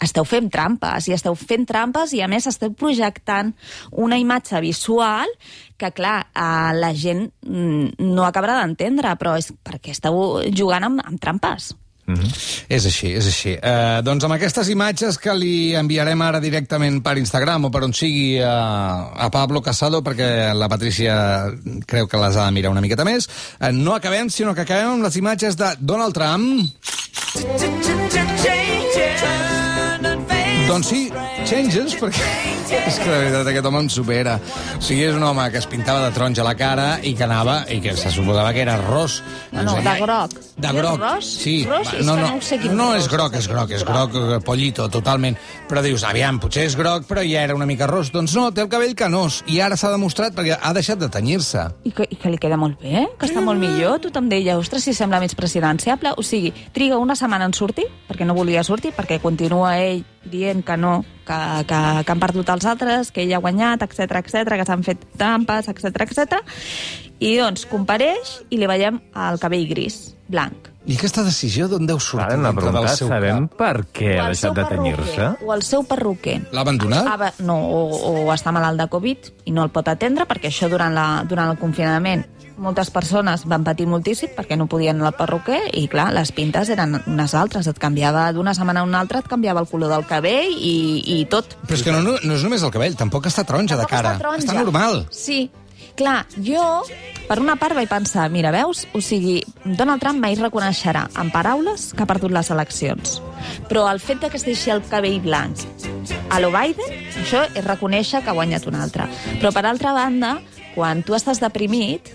esteu 0.00 0.24
fent 0.24 0.50
trampes, 0.52 1.08
i 1.08 1.16
esteu 1.16 1.34
fent 1.34 1.66
trampes 1.68 2.12
i, 2.12 2.22
a 2.22 2.28
més, 2.28 2.46
esteu 2.46 2.72
projectant 2.72 3.54
una 3.92 4.18
imatge 4.20 4.60
visual 4.60 5.28
que, 5.80 5.92
clar, 5.96 6.26
eh, 6.34 6.72
la 6.76 6.92
gent 6.94 7.30
mm, 7.46 8.00
no 8.12 8.26
acabarà 8.28 8.60
d'entendre, 8.60 9.16
però 9.16 9.36
és 9.40 9.52
perquè 9.64 9.94
esteu 9.96 10.42
jugant 10.52 10.84
amb, 10.90 11.04
amb 11.06 11.20
trampes. 11.20 11.72
És 12.70 12.86
així, 12.88 13.12
és 13.14 13.26
així. 13.28 13.52
Eh, 13.54 14.00
doncs 14.06 14.24
amb 14.26 14.34
aquestes 14.34 14.70
imatges 14.72 15.18
que 15.20 15.34
li 15.36 15.76
enviarem 15.78 16.22
ara 16.24 16.40
directament 16.42 17.00
per 17.04 17.16
Instagram 17.20 17.68
o 17.68 17.70
per 17.70 17.84
on 17.86 17.94
sigui 17.96 18.40
a, 18.42 18.54
a 19.14 19.30
Pablo 19.30 19.62
Casado, 19.62 20.02
perquè 20.06 20.50
la 20.56 20.68
Patrícia 20.70 21.14
creu 21.86 22.08
que 22.10 22.20
les 22.20 22.36
ha 22.36 22.48
de 22.48 22.56
mirar 22.56 22.72
una 22.74 22.82
miqueta 22.84 23.06
més, 23.06 23.28
eh, 23.60 23.72
no 23.76 23.94
acabem, 23.94 24.30
sinó 24.30 24.54
que 24.54 24.66
acabem 24.66 24.96
amb 24.96 25.06
les 25.06 25.20
imatges 25.20 25.58
de 25.60 25.74
Donald 25.80 26.16
Trump. 26.16 26.66
Doncs 30.66 30.88
sí, 30.88 31.12
changes, 31.48 31.94
perquè 31.98 32.24
és 32.88 32.98
que 33.00 33.06
de 33.08 33.16
veritat 33.16 33.48
aquest 33.50 33.66
home 33.68 33.82
em 33.84 33.88
supera. 33.92 34.36
O 34.76 34.82
sigui, 34.82 35.04
és 35.08 35.16
un 35.16 35.24
home 35.26 35.46
que 35.52 35.60
es 35.60 35.66
pintava 35.70 36.04
de 36.06 36.14
taronja 36.14 36.42
a 36.44 36.46
la 36.46 36.54
cara 36.58 36.88
i 37.06 37.14
que 37.16 37.24
anava, 37.26 37.60
i 37.72 37.80
que 37.82 37.94
se 37.98 38.12
suposava 38.14 38.52
que 38.56 38.62
era 38.64 38.76
ros. 38.80 39.20
No, 39.52 39.64
no, 39.66 39.76
de 39.84 39.94
groc. 40.00 40.36
De 40.60 40.72
groc, 40.76 41.00
ros? 41.00 41.30
sí. 41.40 41.56
Ros? 41.68 41.92
No, 42.04 42.16
no, 42.16 42.36
no 42.36 42.74
no 42.76 42.88
és 42.96 43.08
groc, 43.10 43.34
és 43.38 43.48
groc, 43.50 43.72
és 43.76 43.84
groc, 43.86 44.14
eh, 44.16 44.38
pollito, 44.44 44.88
totalment. 44.92 45.38
Però 45.70 45.82
dius, 45.84 46.04
aviam, 46.08 46.40
potser 46.42 46.66
és 46.68 46.76
groc, 46.78 47.06
però 47.08 47.24
ja 47.26 47.44
era 47.46 47.56
una 47.56 47.68
mica 47.68 47.88
ros. 47.90 48.12
Doncs 48.14 48.34
no, 48.38 48.48
té 48.54 48.64
el 48.64 48.70
cabell 48.72 48.94
canós, 48.98 49.40
i 49.50 49.60
ara 49.64 49.78
s'ha 49.80 49.92
demostrat 49.92 50.36
perquè 50.36 50.58
ha 50.60 50.72
deixat 50.76 51.00
de 51.00 51.10
tenyir-se. 51.12 51.66
I 51.88 51.94
que, 51.96 52.06
I 52.10 52.20
que 52.20 52.32
li 52.32 52.40
queda 52.40 52.58
molt 52.60 52.80
bé, 52.82 53.06
que 53.18 53.28
està 53.28 53.42
molt 53.44 53.60
millor. 53.60 54.00
Tothom 54.04 54.30
deia, 54.30 54.58
ostres, 54.60 54.84
si 54.86 54.94
sembla 54.96 55.20
més 55.22 55.36
presidenciable. 55.38 56.14
O 56.16 56.26
sigui, 56.26 56.52
triga 56.74 57.00
una 57.00 57.16
setmana 57.18 57.48
en 57.48 57.56
sortir, 57.56 57.88
perquè 58.08 58.26
no 58.28 58.36
volia 58.38 58.64
sortir, 58.66 58.94
perquè 58.96 59.20
continua 59.22 59.76
ell 59.80 60.04
dient 60.24 60.64
que 60.66 60.76
no, 60.76 61.00
que, 61.26 61.38
que, 61.68 61.80
que 62.04 62.12
han 62.12 62.22
perdut 62.22 62.50
els 62.52 62.66
altres, 62.68 63.12
que 63.14 63.24
ell 63.24 63.34
ha 63.36 63.42
guanyat, 63.42 63.84
etc 63.86 64.20
etc, 64.20 64.56
que 64.58 64.66
s'han 64.68 64.84
fet 64.86 65.06
trampes, 65.16 65.70
etc 65.72 66.04
etc. 66.06 66.40
I 67.20 67.36
doncs 67.40 67.66
compareix 67.70 68.40
i 68.50 68.60
li 68.60 68.68
veiem 68.68 69.00
el 69.28 69.40
cabell 69.40 69.68
gris, 69.70 70.02
blanc. 70.28 70.70
I 70.88 70.96
aquesta 70.96 71.22
decisió 71.26 71.68
d'on 71.68 71.84
deu 71.86 71.98
sortir 72.00 72.38
Ara, 72.38 72.40
la 72.40 72.52
dintre 72.54 72.72
del 72.72 72.88
seu 72.96 73.10
sabem 73.10 73.46
cap? 73.50 73.58
per 73.60 73.84
què 73.92 74.14
ha 74.16 74.24
O 74.24 74.30
el 74.30 74.38
seu 74.40 74.54
deixat 74.54 74.56
de 74.56 74.64
perruquer, 74.64 74.96
tenyir-se? 74.96 75.46
O 75.46 75.54
el 75.54 75.62
seu 75.66 75.84
perruquer. 75.84 76.36
L'ha 76.50 76.64
abandonat? 76.64 77.10
Ah, 77.10 77.32
no, 77.44 77.58
o, 77.60 77.80
o 78.24 78.32
està 78.32 78.52
malalt 78.54 78.80
de 78.80 78.88
Covid 78.92 79.32
i 79.44 79.52
no 79.52 79.66
el 79.66 79.72
pot 79.74 79.90
atendre, 79.92 80.24
perquè 80.30 80.48
això 80.48 80.70
durant, 80.72 80.94
la, 80.96 81.08
durant 81.28 81.52
el 81.52 81.60
confinament 81.60 82.24
moltes 82.60 82.90
persones 82.92 83.46
van 83.48 83.64
patir 83.64 83.86
moltíssim 83.88 84.34
perquè 84.36 84.56
no 84.58 84.68
podien 84.70 84.98
anar 85.00 85.14
al 85.14 85.16
perruquer 85.18 85.60
i, 85.72 85.86
clar, 85.90 86.10
les 86.14 86.30
pintes 86.36 86.68
eren 86.72 86.98
unes 87.00 87.34
altres. 87.34 87.66
Et 87.70 87.80
canviava 87.80 88.28
d'una 88.36 88.54
setmana 88.54 88.84
a 88.84 88.88
una 88.88 89.00
altra, 89.00 89.22
et 89.24 89.30
canviava 89.30 89.64
el 89.64 89.70
color 89.70 89.90
del 89.92 90.04
cabell 90.08 90.52
i, 90.52 90.74
i 91.20 91.24
tot. 91.32 91.56
Però 91.64 91.78
és 91.78 91.84
que 91.86 91.94
no, 91.94 92.04
no, 92.04 92.18
no 92.22 92.36
és 92.36 92.44
només 92.44 92.62
el 92.66 92.74
cabell, 92.74 92.96
tampoc 93.00 93.26
està 93.30 93.46
taronja 93.48 93.80
de 93.80 93.86
Tampoc 93.86 93.96
cara. 93.96 94.14
Està, 94.14 94.26
taronja. 94.26 94.46
Està 94.46 94.58
normal. 94.60 95.02
Sí. 95.14 95.40
Clar, 95.98 96.24
jo, 96.44 96.82
per 97.28 97.38
una 97.42 97.56
part, 97.60 97.76
vaig 97.76 97.88
pensar, 97.90 98.28
mira, 98.32 98.52
veus? 98.54 98.86
O 98.96 99.02
sigui, 99.04 99.40
Donald 99.64 100.02
Trump 100.02 100.22
mai 100.22 100.36
reconeixerà 100.38 101.06
en 101.20 101.32
paraules 101.34 101.90
que 101.94 102.04
ha 102.04 102.08
perdut 102.10 102.32
les 102.34 102.50
eleccions. 102.50 103.18
Però 103.68 103.86
el 103.90 104.00
fet 104.02 104.22
de 104.22 104.30
que 104.30 104.40
es 104.40 104.46
deixi 104.46 104.72
el 104.74 104.82
cabell 104.90 105.20
blanc 105.24 105.66
a 106.30 106.40
lo 106.42 106.52
Biden, 106.54 106.96
això 107.22 107.44
és 107.54 107.66
reconèixer 107.66 108.22
que 108.24 108.32
ha 108.32 108.38
guanyat 108.38 108.66
un 108.70 108.78
altre. 108.80 109.08
Però, 109.42 109.52
per 109.54 109.66
altra 109.66 109.92
banda, 109.96 110.38
quan 110.74 111.04
tu 111.06 111.16
estàs 111.18 111.42
deprimit, 111.42 112.14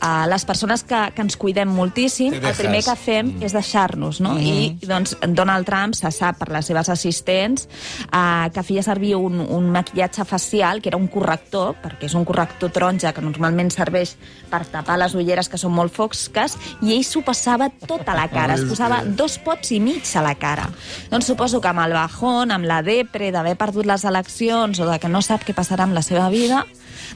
a 0.00 0.26
les 0.30 0.44
persones 0.44 0.84
que, 0.86 0.98
que 1.14 1.22
ens 1.24 1.36
cuidem 1.40 1.70
moltíssim, 1.74 2.34
el 2.38 2.54
primer 2.56 2.82
que 2.86 2.94
fem 2.98 3.32
és 3.44 3.54
deixar-nos, 3.54 4.20
no? 4.24 4.36
I 4.38 4.78
doncs 4.86 5.16
Donald 5.34 5.66
Trump 5.66 5.96
se 5.98 6.10
sap 6.14 6.38
per 6.40 6.50
les 6.54 6.68
seves 6.70 6.90
assistents 6.92 7.66
eh, 7.66 8.48
que 8.54 8.64
feia 8.66 8.84
servir 8.86 9.16
un, 9.18 9.40
un 9.42 9.68
maquillatge 9.74 10.24
facial 10.28 10.82
que 10.82 10.92
era 10.92 11.00
un 11.00 11.08
corrector, 11.10 11.74
perquè 11.82 12.06
és 12.08 12.16
un 12.18 12.26
corrector 12.28 12.72
taronja 12.74 13.12
que 13.16 13.24
normalment 13.24 13.72
serveix 13.74 14.14
per 14.50 14.64
tapar 14.70 14.98
les 15.02 15.14
ulleres 15.18 15.50
que 15.50 15.60
són 15.60 15.74
molt 15.74 15.94
fosques, 15.94 16.56
i 16.82 16.94
ell 16.96 17.04
s'ho 17.06 17.24
passava 17.26 17.70
tot 17.86 18.06
a 18.08 18.16
la 18.16 18.28
cara, 18.32 18.58
es 18.58 18.66
posava 18.68 19.02
dos 19.04 19.38
pots 19.42 19.74
i 19.74 19.80
mig 19.82 20.06
a 20.14 20.24
la 20.24 20.34
cara. 20.38 20.68
Doncs 21.10 21.28
suposo 21.32 21.60
que 21.60 21.72
amb 21.72 21.82
el 21.84 21.96
bajón, 21.96 22.54
amb 22.54 22.68
la 22.68 22.80
depre 22.86 23.32
d'haver 23.34 23.56
perdut 23.58 23.88
les 23.88 24.04
eleccions 24.08 24.78
o 24.78 24.88
de 24.88 24.98
que 25.02 25.10
no 25.10 25.22
sap 25.24 25.44
què 25.44 25.56
passarà 25.56 25.88
amb 25.88 25.96
la 25.96 26.04
seva 26.06 26.28
vida, 26.32 26.64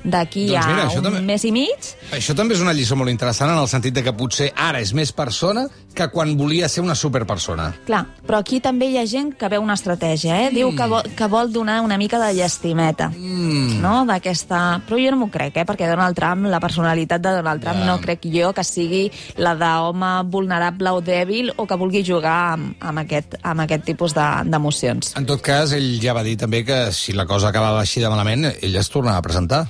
d'aquí 0.05 0.46
Doncs 0.48 0.64
a 0.66 0.68
mira, 0.70 0.88
això 0.88 0.98
un 0.98 1.05
també- 1.05 1.22
mes 1.22 1.44
i 1.44 1.52
mig, 1.52 1.78
Això 2.12 2.35
també 2.37 2.55
és 2.55 2.61
una 2.61 2.72
lliçó 2.74 2.96
molt 2.96 3.11
interessant 3.11 3.50
en 3.50 3.59
el 3.59 3.68
sentit 3.68 3.94
de 3.94 4.02
que 4.02 4.12
potser 4.12 4.52
ara 4.57 4.81
és 4.81 4.92
més 4.92 5.12
persona 5.12 5.66
que 5.94 6.09
quan 6.09 6.37
volia 6.37 6.68
ser 6.68 6.83
una 6.83 6.94
superpersona. 6.94 7.74
Clar, 7.87 8.07
però 8.26 8.38
aquí 8.40 8.61
també 8.61 8.87
hi 8.90 8.96
ha 8.98 9.07
gent 9.07 9.35
que 9.37 9.48
veu 9.48 9.61
una 9.62 9.74
estratègia, 9.74 10.38
eh? 10.46 10.50
Diu 10.52 10.74
que 10.74 10.87
vol, 10.88 11.02
que 11.16 11.26
vol 11.28 11.52
donar 11.52 11.81
una 11.83 11.98
mica 11.98 12.18
de 12.18 12.33
llestimeta, 12.35 13.11
mm. 13.11 13.81
no?, 13.83 14.05
d'aquesta... 14.09 14.81
Però 14.88 14.96
jo 14.98 15.11
no 15.12 15.18
m'ho 15.20 15.31
crec, 15.31 15.57
eh? 15.57 15.64
Perquè 15.68 15.88
Donald 15.88 16.16
Trump, 16.16 16.46
la 16.48 16.61
personalitat 16.61 17.20
de 17.20 17.35
Donald 17.38 17.61
Trump, 17.61 17.81
Ja. 17.83 17.85
no 17.87 18.00
crec 18.00 18.20
jo 18.33 18.52
que 18.52 18.64
sigui 18.64 19.11
la 19.37 19.55
d'home 19.55 20.22
vulnerable 20.31 20.90
o 20.90 21.00
dèbil 21.00 21.52
o 21.57 21.66
que 21.66 21.76
vulgui 21.76 22.05
jugar 22.05 22.55
amb, 22.55 22.74
amb, 22.81 22.98
aquest, 23.05 23.37
amb 23.42 23.61
aquest 23.61 23.85
tipus 23.85 24.14
de- 24.14 24.44
d'emocions. 24.48 25.12
En 25.16 25.26
tot 25.26 25.40
cas, 25.42 25.72
ell 25.72 25.98
ja 26.00 26.12
va 26.14 26.22
dir 26.22 26.37
també 26.37 26.64
que 26.64 26.90
si 26.92 27.12
la 27.12 27.26
cosa 27.26 27.48
acabava 27.48 27.81
així 27.81 28.00
de 28.00 28.09
malament, 28.09 28.46
ell 28.62 28.76
es 28.76 28.88
tornava 28.88 29.18
a 29.18 29.22
presentar. 29.22 29.66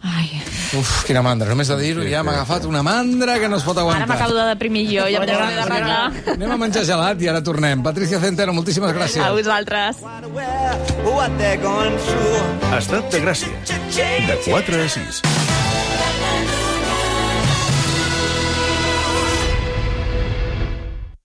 Ai, 0.00 0.40
Uf, 0.78 1.02
quina 1.04 1.20
mandra. 1.20 1.48
Només 1.50 1.68
de 1.68 1.76
dir-ho 1.80 2.04
ja 2.08 2.22
m'ha 2.24 2.32
agafat 2.38 2.64
una 2.68 2.80
mandra 2.86 3.34
que 3.42 3.48
no 3.50 3.58
es 3.58 3.64
pot 3.66 3.76
aguantar. 3.76 4.06
ara 4.06 4.08
m'acabo 4.08 4.36
de 4.38 4.46
deprimir 4.52 4.86
jo, 4.88 5.08
ja 5.10 5.20
de 5.26 5.36
ratllar. 5.36 6.00
Anem 6.36 6.54
a 6.54 6.58
menjar 6.62 6.84
gelat 6.88 7.20
i 7.20 7.28
ara 7.28 7.42
tornem. 7.44 7.82
Patricia 7.82 8.20
Centeno, 8.22 8.54
moltíssimes 8.56 8.94
gràcies. 8.96 9.20
A 9.24 9.32
vosaltres. 9.34 10.00
Estat 12.78 13.10
de 13.12 13.24
Gràcia. 13.26 13.52
De 14.30 14.38
4 14.46 14.84
a 14.84 14.88
6. 14.88 15.22